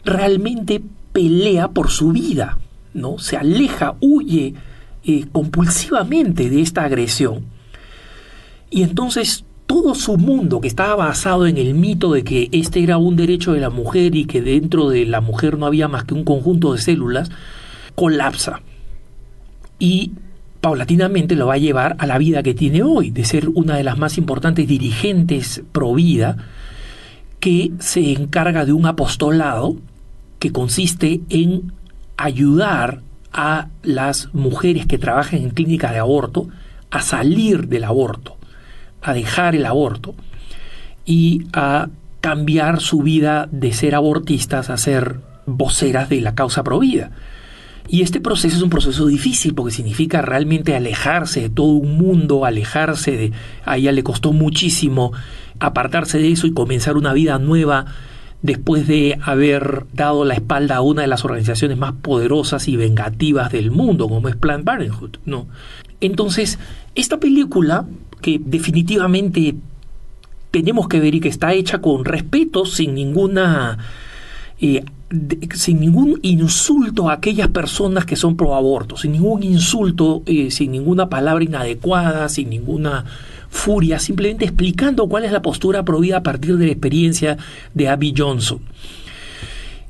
[0.06, 0.82] realmente
[1.12, 2.60] pelea por su vida,
[2.94, 3.20] ¿no?
[3.20, 4.54] Se aleja, huye
[5.04, 7.46] eh, compulsivamente de esta agresión.
[8.70, 12.98] Y entonces todo su mundo que estaba basado en el mito de que este era
[12.98, 16.14] un derecho de la mujer y que dentro de la mujer no había más que
[16.14, 17.30] un conjunto de células,
[17.96, 18.62] colapsa.
[19.78, 20.14] Y
[20.62, 23.84] paulatinamente lo va a llevar a la vida que tiene hoy, de ser una de
[23.84, 26.38] las más importantes dirigentes pro vida,
[27.40, 29.76] que se encarga de un apostolado
[30.40, 31.74] que consiste en
[32.16, 33.02] ayudar
[33.34, 36.48] a las mujeres que trabajan en clínicas de aborto
[36.90, 38.37] a salir del aborto,
[39.02, 40.16] a dejar el aborto
[41.06, 41.90] y a
[42.22, 47.12] cambiar su vida de ser abortistas a ser voceras de la causa pro vida.
[47.90, 52.44] Y este proceso es un proceso difícil porque significa realmente alejarse de todo un mundo,
[52.44, 53.32] alejarse de...
[53.64, 55.14] A ella le costó muchísimo
[55.60, 57.86] apartarse de eso y comenzar una vida nueva
[58.42, 63.52] después de haber dado la espalda a una de las organizaciones más poderosas y vengativas
[63.52, 65.48] del mundo, como es Planned Parenthood, ¿no?
[66.02, 66.60] Entonces,
[66.98, 67.86] esta película,
[68.22, 69.56] que definitivamente
[70.52, 73.78] tenemos que ver y que está hecha con respeto, sin ninguna
[74.60, 74.84] eh,
[75.54, 80.72] sin ningún insulto a aquellas personas que son pro aborto, sin ningún insulto, eh, sin
[80.72, 83.06] ninguna palabra inadecuada, sin ninguna
[83.50, 87.38] furia, simplemente explicando cuál es la postura pro vida a partir de la experiencia
[87.74, 88.60] de Abby Johnson.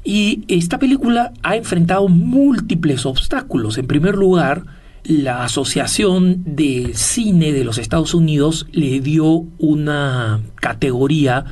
[0.03, 3.78] Y esta película ha enfrentado múltiples obstáculos.
[3.78, 4.64] En primer lugar,
[5.08, 11.45] la Asociación de Cine de los Estados Unidos le dio una categoría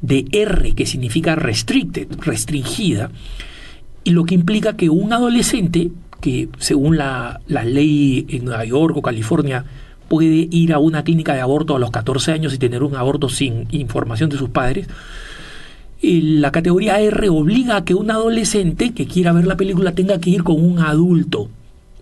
[0.00, 3.12] de R, que significa restricted, restringida,
[4.02, 9.02] y lo que implica que un adolescente, que según la, ley en Nueva York o
[9.02, 9.64] California,
[10.08, 13.28] puede ir a una clínica de aborto a los 14 años y tener un aborto
[13.28, 14.88] sin información de sus padres,
[16.02, 20.30] la categoría R obliga a que un adolescente que quiera ver la película tenga que
[20.30, 21.48] ir con un adulto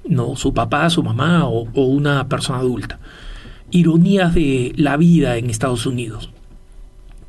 [0.09, 0.37] ¿no?
[0.37, 2.99] Su papá, su mamá o, una persona adulta.
[3.71, 6.31] Ironías de la vida en Estados Unidos.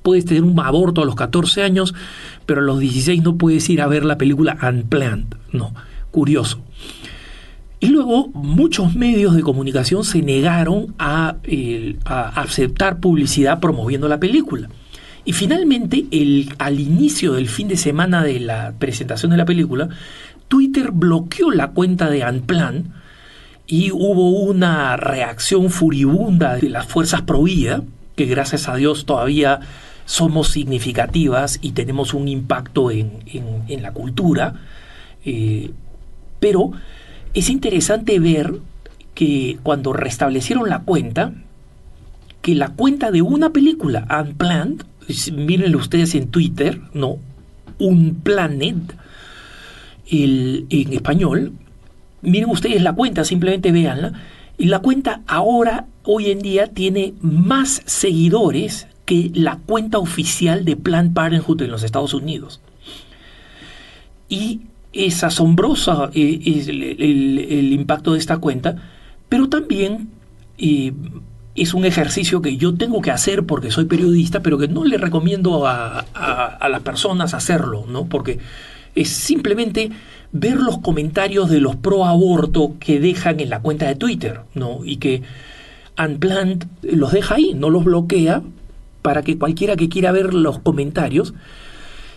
[0.04, 1.94] Puedes tener un aborto a los 14 años,
[2.46, 5.36] pero a los 16 no puedes ir a ver la película Unplanned.
[5.52, 5.74] No,
[6.12, 6.60] curioso.
[7.80, 11.36] Y luego muchos medios de comunicación se negaron a,
[12.06, 14.70] aceptar publicidad promoviendo la película.
[15.26, 19.90] Y finalmente, el, al inicio del fin de semana de la presentación de la película,
[20.48, 22.94] Twitter bloqueó la cuenta de Unplan
[23.68, 27.44] y hubo una reacción furibunda de las fuerzas pro
[28.16, 29.60] que gracias a Dios todavía
[30.06, 33.12] somos significativas y tenemos un impacto en,
[33.68, 34.54] la cultura.
[35.26, 35.72] Eh,
[36.40, 36.72] pero
[37.34, 38.56] es interesante ver
[39.14, 41.34] que cuando restablecieron la cuenta,
[42.42, 44.86] que la cuenta de una película, Unplanned,
[45.34, 47.18] mírenlo ustedes en Twitter, ¿no?
[47.80, 48.16] Un
[50.10, 51.54] En español,
[52.22, 54.14] miren ustedes la cuenta, simplemente véanla,
[54.58, 60.76] y la cuenta ahora, hoy en día, tiene más seguidores que la cuenta oficial de
[60.76, 62.60] Planned Parenthood en los Estados Unidos.
[64.30, 68.76] Y es asombroso eh, el, impacto de esta cuenta,
[69.30, 70.10] pero también
[70.58, 70.92] eh,
[71.56, 74.98] es un ejercicio que yo tengo que hacer porque soy periodista, pero que no le
[74.98, 76.06] recomiendo a,
[76.70, 78.06] las personas hacerlo, ¿no?
[78.06, 78.40] Porque
[78.98, 79.92] es simplemente
[80.32, 84.84] ver los comentarios de los pro aborto que dejan en la cuenta de Twitter, ¿no?
[84.84, 85.22] Y que
[85.98, 88.42] Unplanned los deja ahí, no los bloquea,
[89.02, 91.34] para que cualquiera que quiera ver los comentarios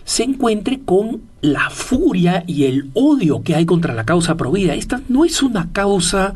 [0.03, 4.73] se encuentre con la furia y el odio que hay contra la causa provida.
[4.73, 6.33] Esta no es una causa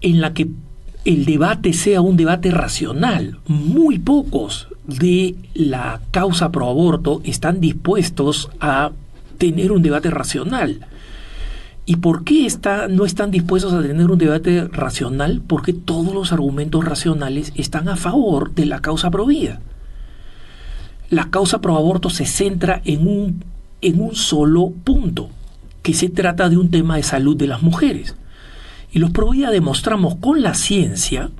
[0.00, 0.48] en la que
[1.04, 3.38] el debate sea un debate racional.
[3.46, 8.92] Muy pocos de la causa pro aborto están dispuestos a
[9.36, 10.86] tener un debate racional.
[11.84, 15.40] ¿Y por qué está, no están dispuestos a tener un debate racional?
[15.46, 19.60] Porque todos los argumentos racionales están a favor de la causa provida
[21.10, 23.44] la causa pro aborto se centra en un,
[23.80, 25.30] en un solo punto,
[25.82, 28.16] que se trata de un tema de salud de las mujeres.
[28.92, 31.30] Y los pro vida demostramos con la ciencia,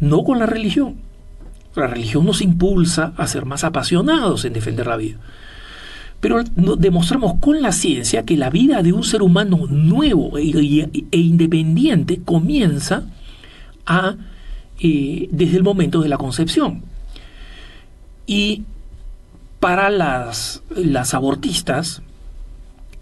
[0.00, 0.96] no con la religión.
[1.76, 5.18] La religión nos impulsa a ser más apasionados en defender la vida.
[6.20, 11.18] Pero demostramos con la ciencia que la vida de un ser humano nuevo e, e
[11.18, 13.04] independiente comienza
[13.86, 14.16] a,
[14.80, 16.82] eh, desde el momento de la concepción.
[18.26, 18.64] Y
[19.60, 22.02] para las, las abortistas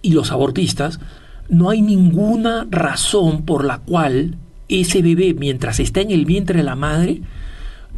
[0.02, 1.00] y los abortistas,
[1.48, 4.36] no hay ninguna razón por la cual
[4.68, 7.22] ese bebé, mientras está en el vientre de la madre,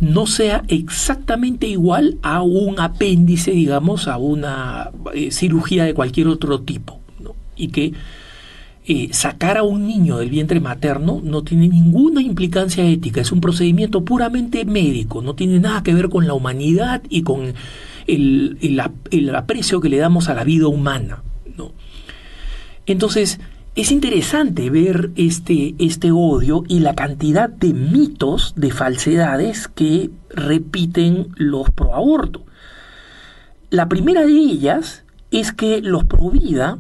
[0.01, 6.61] no sea exactamente igual a un apéndice, digamos, a una eh, cirugía de cualquier otro
[6.61, 7.01] tipo.
[7.57, 7.93] Y que
[8.87, 13.41] eh, sacar a un niño del vientre materno no tiene ninguna implicancia ética, es un
[13.41, 17.53] procedimiento puramente médico, no tiene nada que ver con la humanidad y con
[18.07, 18.81] el,
[19.35, 21.23] aprecio que le damos a la vida humana.
[22.87, 23.39] Entonces,
[23.79, 31.29] es interesante ver este, este odio y la cantidad de mitos, de falsedades que repiten
[31.37, 32.43] los pro aborto.
[33.71, 36.79] La primera de ellas es que los pro vida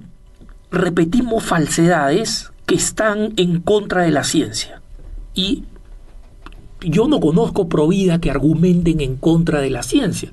[0.72, 4.82] repetimos falsedades que están en contra de la ciencia.
[5.34, 5.62] Y
[6.80, 10.32] yo no conozco provida que argumenten en contra de la ciencia.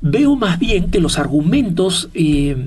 [0.00, 2.66] Veo más bien que los argumentos eh,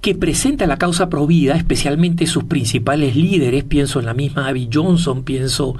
[0.00, 5.24] que presenta la causa provida, especialmente sus principales líderes, pienso en la misma Abby Johnson,
[5.24, 5.76] pienso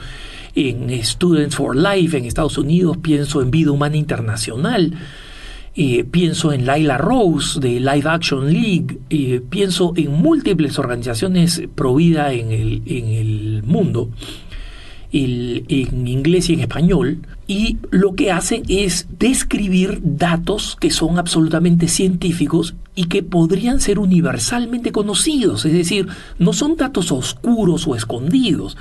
[0.54, 4.94] en Students for Life en Estados Unidos, pienso en Vida Humana Internacional,
[5.76, 11.94] eh, pienso en Laila Rose de Live Action League, eh, pienso en múltiples organizaciones pro
[11.94, 14.10] vida en el, en el mundo,
[15.12, 21.86] en inglés y en español, y lo que hacen es describir datos que son absolutamente
[21.86, 26.08] científicos y que podrían ser universalmente conocidos, es decir,
[26.40, 28.76] no son datos oscuros o escondidos.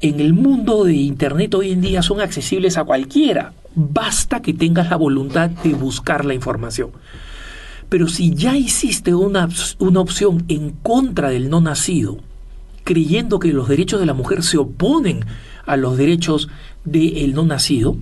[0.00, 4.88] En el mundo de Internet hoy en día son accesibles a cualquiera, Basta que tengas
[4.88, 6.90] la voluntad de buscar la información.
[7.88, 9.48] Pero si ya hiciste una,
[9.80, 12.18] una opción en contra del no nacido,
[12.84, 15.24] creyendo que los derechos de la mujer se oponen
[15.66, 16.48] a los derechos
[16.84, 17.96] del no nacido,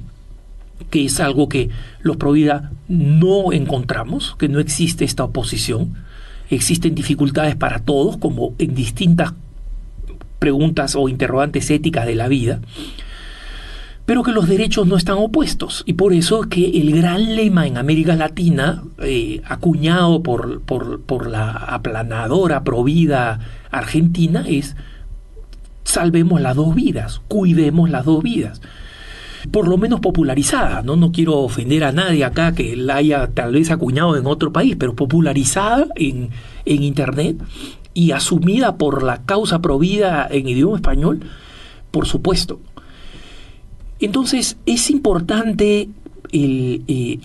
[0.91, 1.71] que es algo que
[2.01, 5.95] los Provida no encontramos, que no existe esta oposición.
[6.51, 9.35] Existen dificultades para todos, como en distintas
[10.39, 12.61] preguntas o interrogantes éticas de la vida
[14.09, 15.83] pero que los derechos no están opuestos.
[15.85, 21.51] Y por eso que el gran lema en América Latina, eh, acuñado por, por, la
[21.51, 24.77] aplanadora provida argentina, es
[25.85, 28.63] salvemos las dos vidas, cuidemos las dos vidas.
[29.51, 30.97] Por lo menos popularizada, ¿no?
[30.97, 34.77] No quiero ofender a nadie acá que la haya tal vez acuñado en otro país,
[34.79, 36.31] pero popularizada en,
[36.65, 37.37] en Internet
[37.95, 41.21] y asumida por la causa provida en idioma español,
[41.91, 42.61] por supuesto.
[44.01, 45.89] Entonces es importante
[46.33, 47.19] eh,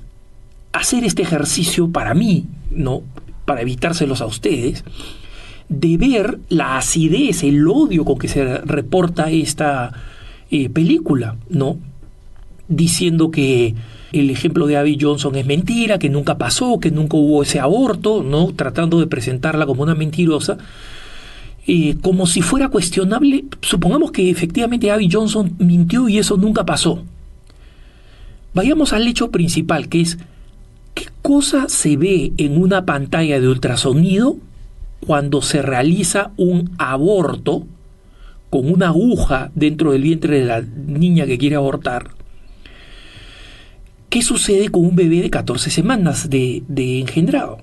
[0.72, 3.04] hacer este ejercicio para mí, ¿no?
[3.46, 4.84] Para evitárselos a ustedes,
[5.70, 9.92] de ver la acidez, el odio con que se reporta esta
[10.50, 11.78] eh, película, ¿no?
[12.68, 13.76] Diciendo que
[14.14, 18.24] el ejemplo de Abby Johnson es mentira, que nunca pasó, que nunca hubo ese aborto,
[18.24, 18.54] ¿no?
[18.54, 20.58] Tratando de presentarla como una mentirosa.
[21.66, 27.02] Eh, como si fuera cuestionable, supongamos que efectivamente Abby Johnson mintió y eso nunca pasó.
[28.54, 30.18] Vayamos al hecho principal, que es
[30.94, 34.38] qué cosa se ve en una pantalla de ultrasonido
[35.06, 37.66] cuando se realiza un aborto
[38.50, 42.12] con una aguja dentro del vientre de la niña que quiere abortar.
[44.14, 47.58] ¿Qué sucede con un bebé de 14 semanas de, de engendrado?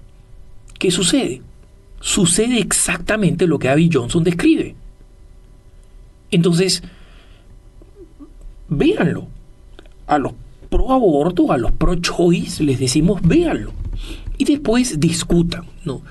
[0.80, 1.42] ¿Qué sucede?
[2.00, 4.74] sucede exactamente lo que Abby Johnson describe.
[6.30, 6.82] Entonces,
[8.68, 9.28] véanlo.
[10.06, 10.32] A los
[10.68, 13.72] pro aborto, a los pro choice, les decimos véanlo.
[14.38, 16.02] Y después discutan, ¿no?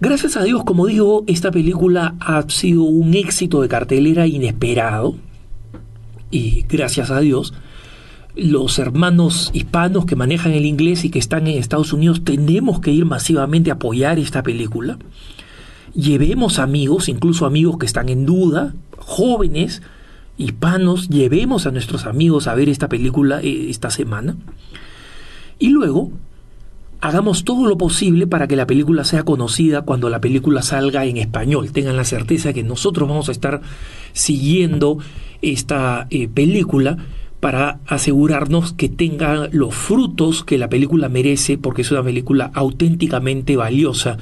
[0.00, 5.16] Gracias a Dios, como digo, esta película ha sido un éxito de cartelera inesperado.
[6.30, 7.54] Y gracias a Dios,
[8.34, 12.90] los hermanos hispanos que manejan el inglés y que están en Estados Unidos tenemos que
[12.90, 14.98] ir masivamente a apoyar esta película.
[15.94, 19.82] Llevemos amigos, incluso amigos que están en duda, jóvenes,
[20.38, 24.36] hispanos, llevemos a nuestros amigos a ver esta película eh, esta semana.
[25.58, 26.10] Y luego
[27.02, 31.18] hagamos todo lo posible para que la película sea conocida cuando la película salga en
[31.18, 31.70] español.
[31.72, 33.60] Tengan la certeza que nosotros vamos a estar
[34.14, 34.98] siguiendo
[35.42, 36.96] esta eh, película
[37.42, 43.56] para asegurarnos que tenga los frutos que la película merece, porque es una película auténticamente
[43.56, 44.16] valiosa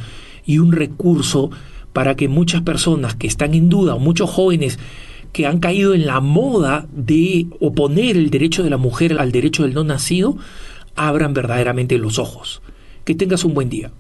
[0.47, 1.51] y un recurso
[1.93, 4.79] para que muchas personas que están en duda, o muchos jóvenes
[5.35, 9.64] que han caído en la moda de oponer el derecho de la mujer al derecho
[9.64, 10.39] del no nacido,
[10.97, 12.62] abran verdaderamente los ojos.
[13.05, 13.91] Que tengas un buen día.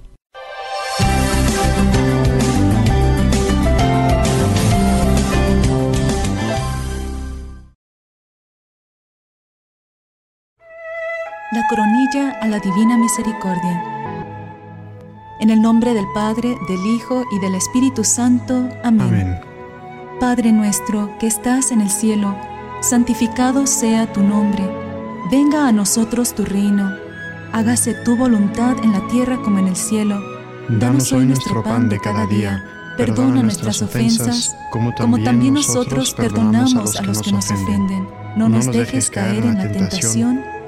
[11.52, 13.82] La coronilla a la divina misericordia.
[15.40, 18.68] En el nombre del Padre, del Hijo y del Espíritu Santo.
[18.84, 19.40] Amén.
[20.20, 22.36] Padre nuestro que estás en el cielo,
[22.82, 24.62] santificado sea tu nombre.
[25.28, 26.88] Venga a nosotros tu reino.
[27.52, 30.20] Hágase tu voluntad en la tierra como en el cielo.
[30.68, 32.64] Danos hoy nuestro pan de cada día.
[32.96, 38.06] Perdona nuestras ofensas, como también nosotros perdonamos a los que nos ofenden.
[38.36, 40.59] No nos dejes caer en la tentación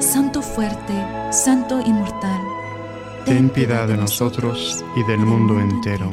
[0.00, 0.94] Santo fuerte,
[1.32, 2.40] Santo inmortal,
[3.24, 6.08] ten piedad de nosotros y del mundo entero.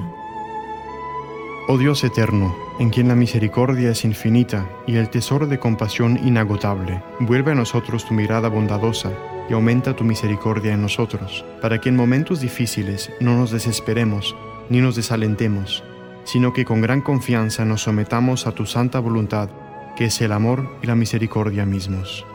[1.68, 7.04] Oh Dios eterno, en quien la misericordia es infinita y el tesoro de compasión inagotable,
[7.20, 9.12] vuelve a nosotros tu mirada bondadosa
[9.52, 14.36] y aumenta tu misericordia en nosotros, para que en momentos difíciles no nos desesperemos
[14.68, 15.84] ni nos desalentemos,
[16.24, 19.50] sino que con gran confianza nos sometamos a tu santa voluntad,
[19.96, 22.26] que es el amor y la misericordia mismos.